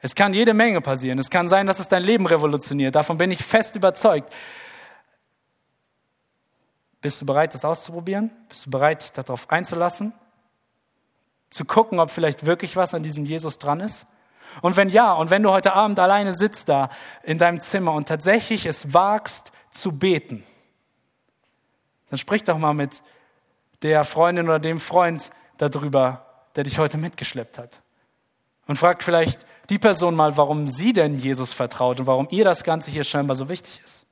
Es 0.00 0.14
kann 0.14 0.34
jede 0.34 0.52
Menge 0.52 0.80
passieren. 0.80 1.18
Es 1.18 1.30
kann 1.30 1.48
sein, 1.48 1.66
dass 1.66 1.78
es 1.78 1.88
dein 1.88 2.02
Leben 2.02 2.26
revolutioniert. 2.26 2.94
Davon 2.94 3.16
bin 3.16 3.30
ich 3.30 3.42
fest 3.42 3.74
überzeugt. 3.74 4.30
Bist 7.00 7.20
du 7.20 7.26
bereit, 7.26 7.54
das 7.54 7.64
auszuprobieren? 7.64 8.30
Bist 8.48 8.66
du 8.66 8.70
bereit, 8.70 9.16
darauf 9.16 9.50
einzulassen? 9.50 10.12
Zu 11.48 11.64
gucken, 11.64 12.00
ob 12.00 12.10
vielleicht 12.10 12.44
wirklich 12.44 12.76
was 12.76 12.92
an 12.92 13.02
diesem 13.02 13.24
Jesus 13.24 13.58
dran 13.58 13.80
ist? 13.80 14.06
Und 14.60 14.76
wenn 14.76 14.88
ja, 14.88 15.14
und 15.14 15.30
wenn 15.30 15.42
du 15.42 15.50
heute 15.50 15.72
Abend 15.72 15.98
alleine 15.98 16.34
sitzt 16.34 16.68
da 16.68 16.90
in 17.22 17.38
deinem 17.38 17.60
Zimmer 17.60 17.92
und 17.92 18.08
tatsächlich 18.08 18.66
es 18.66 18.92
wagst 18.92 19.52
zu 19.70 19.92
beten, 19.92 20.44
dann 22.10 22.18
sprich 22.18 22.44
doch 22.44 22.58
mal 22.58 22.74
mit 22.74 23.02
der 23.84 24.04
Freundin 24.04 24.46
oder 24.46 24.58
dem 24.58 24.80
Freund 24.80 25.30
darüber, 25.58 26.24
der 26.56 26.64
dich 26.64 26.78
heute 26.78 26.96
mitgeschleppt 26.96 27.58
hat. 27.58 27.82
Und 28.66 28.76
fragt 28.76 29.02
vielleicht, 29.02 29.44
die 29.68 29.78
Person 29.78 30.14
mal, 30.14 30.38
warum 30.38 30.68
sie 30.68 30.94
denn 30.94 31.18
Jesus 31.18 31.52
vertraut 31.52 32.00
und 32.00 32.06
warum 32.06 32.26
ihr 32.30 32.44
das 32.44 32.64
Ganze 32.64 32.90
hier 32.90 33.04
scheinbar 33.04 33.36
so 33.36 33.48
wichtig 33.50 33.80
ist. 33.84 34.06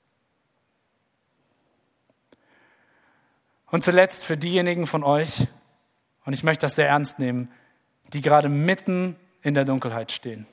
Und 3.71 3.83
zuletzt 3.83 4.25
für 4.25 4.37
diejenigen 4.37 4.87
von 4.87 5.03
euch, 5.03 5.47
und 6.27 6.35
ich 6.35 6.43
möchte 6.43 6.67
das 6.67 6.75
sehr 6.75 6.89
ernst 6.89 7.19
nehmen, 7.19 7.51
die 8.13 8.21
gerade 8.21 8.51
mitten 8.51 9.17
in 9.41 9.55
der 9.55 9.65
Dunkelheit 9.65 10.13
stehen. 10.13 10.47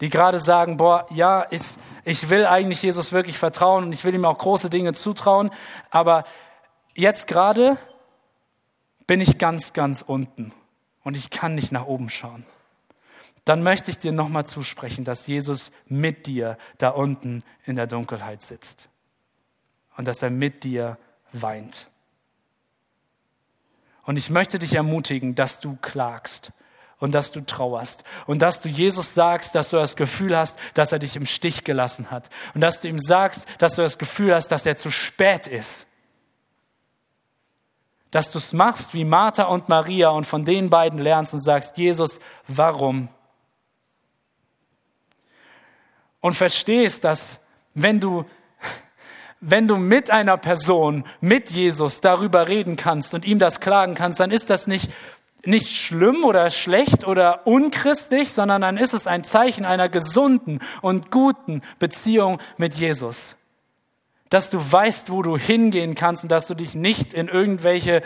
Die 0.00 0.10
gerade 0.10 0.40
sagen, 0.40 0.76
boah, 0.76 1.06
ja, 1.10 1.46
ich, 1.50 1.62
ich 2.04 2.28
will 2.28 2.44
eigentlich 2.46 2.82
Jesus 2.82 3.12
wirklich 3.12 3.38
vertrauen 3.38 3.84
und 3.84 3.92
ich 3.94 4.04
will 4.04 4.14
ihm 4.14 4.24
auch 4.24 4.36
große 4.36 4.68
Dinge 4.70 4.92
zutrauen, 4.92 5.50
aber 5.90 6.24
jetzt 6.96 7.26
gerade 7.26 7.76
bin 9.06 9.20
ich 9.20 9.38
ganz, 9.38 9.72
ganz 9.72 10.02
unten 10.02 10.52
und 11.02 11.16
ich 11.16 11.30
kann 11.30 11.54
nicht 11.54 11.72
nach 11.72 11.86
oben 11.86 12.10
schauen 12.10 12.44
dann 13.46 13.62
möchte 13.62 13.92
ich 13.92 13.98
dir 13.98 14.10
nochmal 14.10 14.44
zusprechen, 14.44 15.04
dass 15.04 15.28
Jesus 15.28 15.70
mit 15.86 16.26
dir 16.26 16.58
da 16.78 16.90
unten 16.90 17.44
in 17.64 17.76
der 17.76 17.86
Dunkelheit 17.86 18.42
sitzt 18.42 18.88
und 19.96 20.06
dass 20.06 20.20
er 20.20 20.30
mit 20.30 20.64
dir 20.64 20.98
weint. 21.32 21.88
Und 24.02 24.16
ich 24.16 24.30
möchte 24.30 24.58
dich 24.58 24.74
ermutigen, 24.74 25.36
dass 25.36 25.60
du 25.60 25.78
klagst 25.80 26.50
und 26.98 27.12
dass 27.12 27.30
du 27.30 27.40
trauerst 27.40 28.02
und 28.26 28.40
dass 28.40 28.60
du 28.60 28.68
Jesus 28.68 29.14
sagst, 29.14 29.54
dass 29.54 29.68
du 29.68 29.76
das 29.76 29.94
Gefühl 29.94 30.36
hast, 30.36 30.58
dass 30.74 30.90
er 30.90 30.98
dich 30.98 31.14
im 31.14 31.24
Stich 31.24 31.62
gelassen 31.62 32.10
hat 32.10 32.30
und 32.54 32.62
dass 32.62 32.80
du 32.80 32.88
ihm 32.88 32.98
sagst, 32.98 33.46
dass 33.58 33.76
du 33.76 33.82
das 33.82 33.98
Gefühl 33.98 34.34
hast, 34.34 34.48
dass 34.48 34.66
er 34.66 34.76
zu 34.76 34.90
spät 34.90 35.46
ist. 35.46 35.86
Dass 38.10 38.30
du 38.30 38.38
es 38.38 38.52
machst 38.52 38.94
wie 38.94 39.04
Martha 39.04 39.44
und 39.44 39.68
Maria 39.68 40.10
und 40.10 40.24
von 40.24 40.44
den 40.44 40.70
beiden 40.70 40.98
lernst 40.98 41.34
und 41.34 41.40
sagst, 41.40 41.76
Jesus, 41.76 42.20
warum 42.48 43.08
und 46.26 46.34
verstehst, 46.34 47.04
dass 47.04 47.38
wenn 47.74 48.00
du, 48.00 48.24
wenn 49.40 49.68
du 49.68 49.76
mit 49.76 50.10
einer 50.10 50.36
Person, 50.36 51.04
mit 51.20 51.50
Jesus 51.50 52.00
darüber 52.00 52.48
reden 52.48 52.74
kannst 52.74 53.14
und 53.14 53.24
ihm 53.24 53.38
das 53.38 53.60
klagen 53.60 53.94
kannst, 53.94 54.18
dann 54.18 54.32
ist 54.32 54.50
das 54.50 54.66
nicht, 54.66 54.90
nicht 55.44 55.76
schlimm 55.76 56.24
oder 56.24 56.50
schlecht 56.50 57.06
oder 57.06 57.46
unchristlich, 57.46 58.32
sondern 58.32 58.62
dann 58.62 58.76
ist 58.76 58.92
es 58.92 59.06
ein 59.06 59.22
Zeichen 59.22 59.64
einer 59.64 59.88
gesunden 59.88 60.58
und 60.82 61.12
guten 61.12 61.62
Beziehung 61.78 62.40
mit 62.56 62.74
Jesus. 62.74 63.35
Dass 64.28 64.50
du 64.50 64.58
weißt, 64.58 65.10
wo 65.10 65.22
du 65.22 65.36
hingehen 65.38 65.94
kannst 65.94 66.24
und 66.24 66.30
dass 66.30 66.46
du 66.46 66.54
dich 66.54 66.74
nicht 66.74 67.12
in 67.12 67.28
irgendwelche 67.28 68.02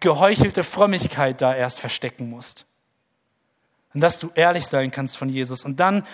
geheuchelte 0.00 0.64
Frömmigkeit 0.64 1.40
da 1.40 1.54
erst 1.54 1.80
verstecken 1.80 2.30
musst. 2.30 2.66
Und 3.94 4.00
dass 4.00 4.18
du 4.18 4.30
ehrlich 4.34 4.66
sein 4.66 4.90
kannst 4.90 5.16
von 5.16 5.28
Jesus. 5.28 5.64
Und 5.64 5.80
dann 5.80 6.06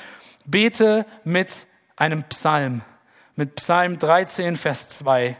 Bete 0.45 1.07
mit 1.25 1.67
einem 1.97 2.25
Psalm, 2.25 2.83
mit 3.37 3.55
Psalm 3.57 3.99
13, 3.99 4.57
Vers 4.57 4.89
2. 4.91 5.37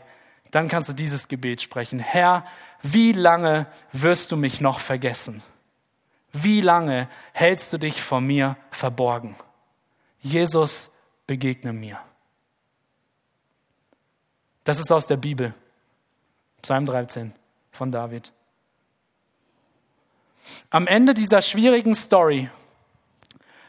Dann 0.51 0.67
kannst 0.67 0.89
du 0.89 0.93
dieses 0.93 1.27
Gebet 1.27 1.61
sprechen. 1.61 1.99
Herr, 1.99 2.45
wie 2.81 3.11
lange 3.11 3.67
wirst 3.91 4.31
du 4.31 4.37
mich 4.37 4.61
noch 4.61 4.79
vergessen? 4.79 5.43
Wie 6.31 6.61
lange 6.61 7.09
hältst 7.33 7.73
du 7.73 7.77
dich 7.77 8.01
vor 8.01 8.21
mir 8.21 8.55
verborgen? 8.71 9.35
Jesus, 10.21 10.89
begegne 11.27 11.73
mir. 11.73 11.99
Das 14.69 14.77
ist 14.77 14.91
aus 14.91 15.07
der 15.07 15.17
Bibel. 15.17 15.55
Psalm 16.61 16.85
13 16.85 17.33
von 17.71 17.91
David. 17.91 18.31
Am 20.69 20.85
Ende 20.85 21.15
dieser 21.15 21.41
schwierigen 21.41 21.95
Story 21.95 22.51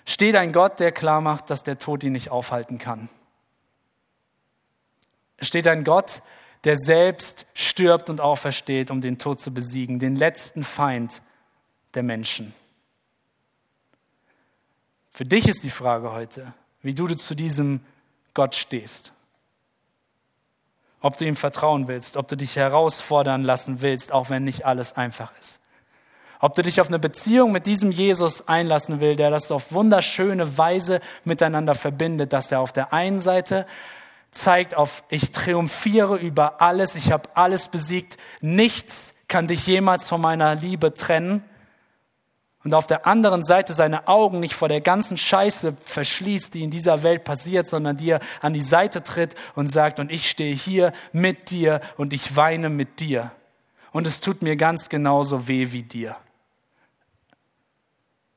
steht 0.05 0.37
ein 0.37 0.53
Gott, 0.53 0.79
der 0.79 0.93
klar 0.93 1.23
macht, 1.23 1.49
dass 1.49 1.63
der 1.63 1.79
Tod 1.79 2.05
ihn 2.05 2.13
nicht 2.13 2.29
aufhalten 2.29 2.77
kann. 2.77 3.09
Es 5.39 5.49
steht 5.49 5.67
ein 5.69 5.85
Gott, 5.85 6.21
der 6.65 6.77
selbst 6.77 7.47
stirbt 7.55 8.11
und 8.11 8.21
aufersteht, 8.21 8.91
um 8.91 9.01
den 9.01 9.17
Tod 9.17 9.41
zu 9.41 9.55
besiegen, 9.55 10.01
den 10.01 10.17
letzten 10.17 10.65
Feind 10.65 11.23
der 11.95 12.03
Menschen. 12.03 12.53
Für 15.13 15.25
dich 15.25 15.49
ist 15.49 15.63
die 15.63 15.71
Frage 15.71 16.13
heute, 16.13 16.53
wie 16.83 16.93
du 16.93 17.07
zu 17.15 17.35
diesem 17.35 17.81
Gott 18.35 18.55
stehst. 18.55 19.15
Ob 21.01 21.17
du 21.17 21.25
ihm 21.25 21.37
vertrauen 21.37 21.89
willst, 21.89 22.17
ob 22.17 22.29
du 22.29 22.37
dich 22.37 22.57
herausfordern 22.57 23.43
lassen 23.43 23.81
willst, 23.81 24.13
auch 24.13 24.29
wenn 24.29 24.45
nicht 24.45 24.67
alles 24.67 24.97
einfach 24.97 25.33
ist. 25.41 25.61
Ob 26.41 26.55
du 26.55 26.63
dich 26.63 26.81
auf 26.81 26.89
eine 26.89 26.99
Beziehung 26.99 27.53
mit 27.53 27.67
diesem 27.67 27.91
Jesus 27.91 28.49
einlassen 28.49 29.01
will, 29.01 29.15
der 29.15 29.31
das 29.31 29.51
auf 29.51 29.73
wunderschöne 29.73 30.57
Weise 30.57 31.01
miteinander 31.25 31.75
verbindet, 31.75 32.33
dass 32.33 32.51
er 32.51 32.61
auf 32.61 32.73
der 32.73 32.93
einen 32.93 33.21
Seite 33.21 33.67
zeigt 34.31 34.75
auf, 34.75 35.03
ich 35.09 35.33
triumphiere 35.33 36.17
über 36.17 36.63
alles, 36.63 36.95
ich 36.95 37.13
habe 37.13 37.29
alles 37.35 37.69
besiegt, 37.69 38.17
nichts 38.41 39.13
kann 39.29 39.49
dich 39.49 39.67
jemals 39.67 40.09
von 40.09 40.21
meiner 40.21 40.55
Liebe 40.55 40.95
trennen. 40.95 41.45
Und 42.63 42.75
auf 42.75 42.87
der 42.87 43.07
anderen 43.07 43.43
Seite 43.43 43.73
seine 43.73 44.07
Augen 44.07 44.41
nicht 44.41 44.55
vor 44.55 44.69
der 44.69 44.83
ganzen 44.83 45.17
Scheiße 45.17 45.77
verschließt, 45.83 46.53
die 46.53 46.63
in 46.63 46.71
dieser 46.71 47.03
Welt 47.03 47.25
passiert, 47.25 47.67
sondern 47.67 47.97
dir 47.97 48.21
an 48.43 48.53
die 48.53 48.61
Seite 48.61 49.03
tritt 49.03 49.35
und 49.55 49.69
sagt, 49.69 49.99
und 49.99 50.13
ich 50.13 50.29
stehe 50.29 50.55
hier 50.55 50.93
mit 51.13 51.51
dir 51.51 51.81
und 51.97 52.13
ich 52.13 52.37
weine 52.37 52.69
mit 52.69 53.01
dir. 53.01 53.33
Und 53.93 54.07
es 54.07 54.21
tut 54.21 54.43
mir 54.43 54.57
ganz 54.57 54.91
genauso 54.91 55.49
weh 55.49 55.73
wie 55.73 55.83
dir. 55.83 56.17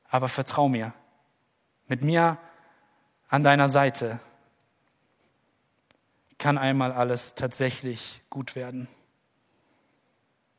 Aber 0.08 0.28
vertrau 0.28 0.68
mir. 0.68 0.94
Mit 1.86 2.02
mir 2.02 2.38
an 3.28 3.42
deiner 3.42 3.68
Seite 3.68 4.20
kann 6.38 6.56
einmal 6.56 6.92
alles 6.92 7.34
tatsächlich 7.34 8.22
gut 8.30 8.56
werden. 8.56 8.88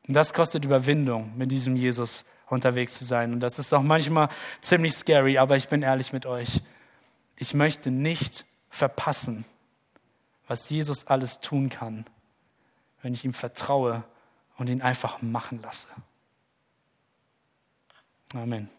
Und 0.07 0.13
das 0.13 0.34
kostet 0.34 0.66
Überwindung, 0.66 1.36
mit 1.36 1.49
diesem 1.49 1.76
Jesus 1.76 2.26
unterwegs 2.48 2.93
zu 2.93 3.06
sein. 3.06 3.34
Und 3.34 3.39
das 3.39 3.60
ist 3.60 3.74
auch 3.74 3.82
manchmal 3.82 4.30
ziemlich 4.62 4.93
scary, 4.93 5.38
aber 5.38 5.58
ich 5.58 5.68
bin 5.68 5.82
ehrlich 5.82 6.14
mit 6.14 6.26
euch. 6.26 6.62
Ich 7.38 7.54
möchte 7.54 7.91
nicht 7.91 8.46
verpassen, 8.70 9.46
was 10.48 10.70
Jesus 10.70 11.08
alles 11.08 11.39
tun 11.39 11.70
kann, 11.70 12.06
wenn 13.02 13.14
ich 13.14 13.26
ihm 13.26 13.34
vertraue 13.34 14.04
und 14.58 14.70
ihn 14.70 14.82
einfach 14.82 15.22
machen 15.22 15.62
lasse. 15.62 15.88
Amen. 18.34 18.70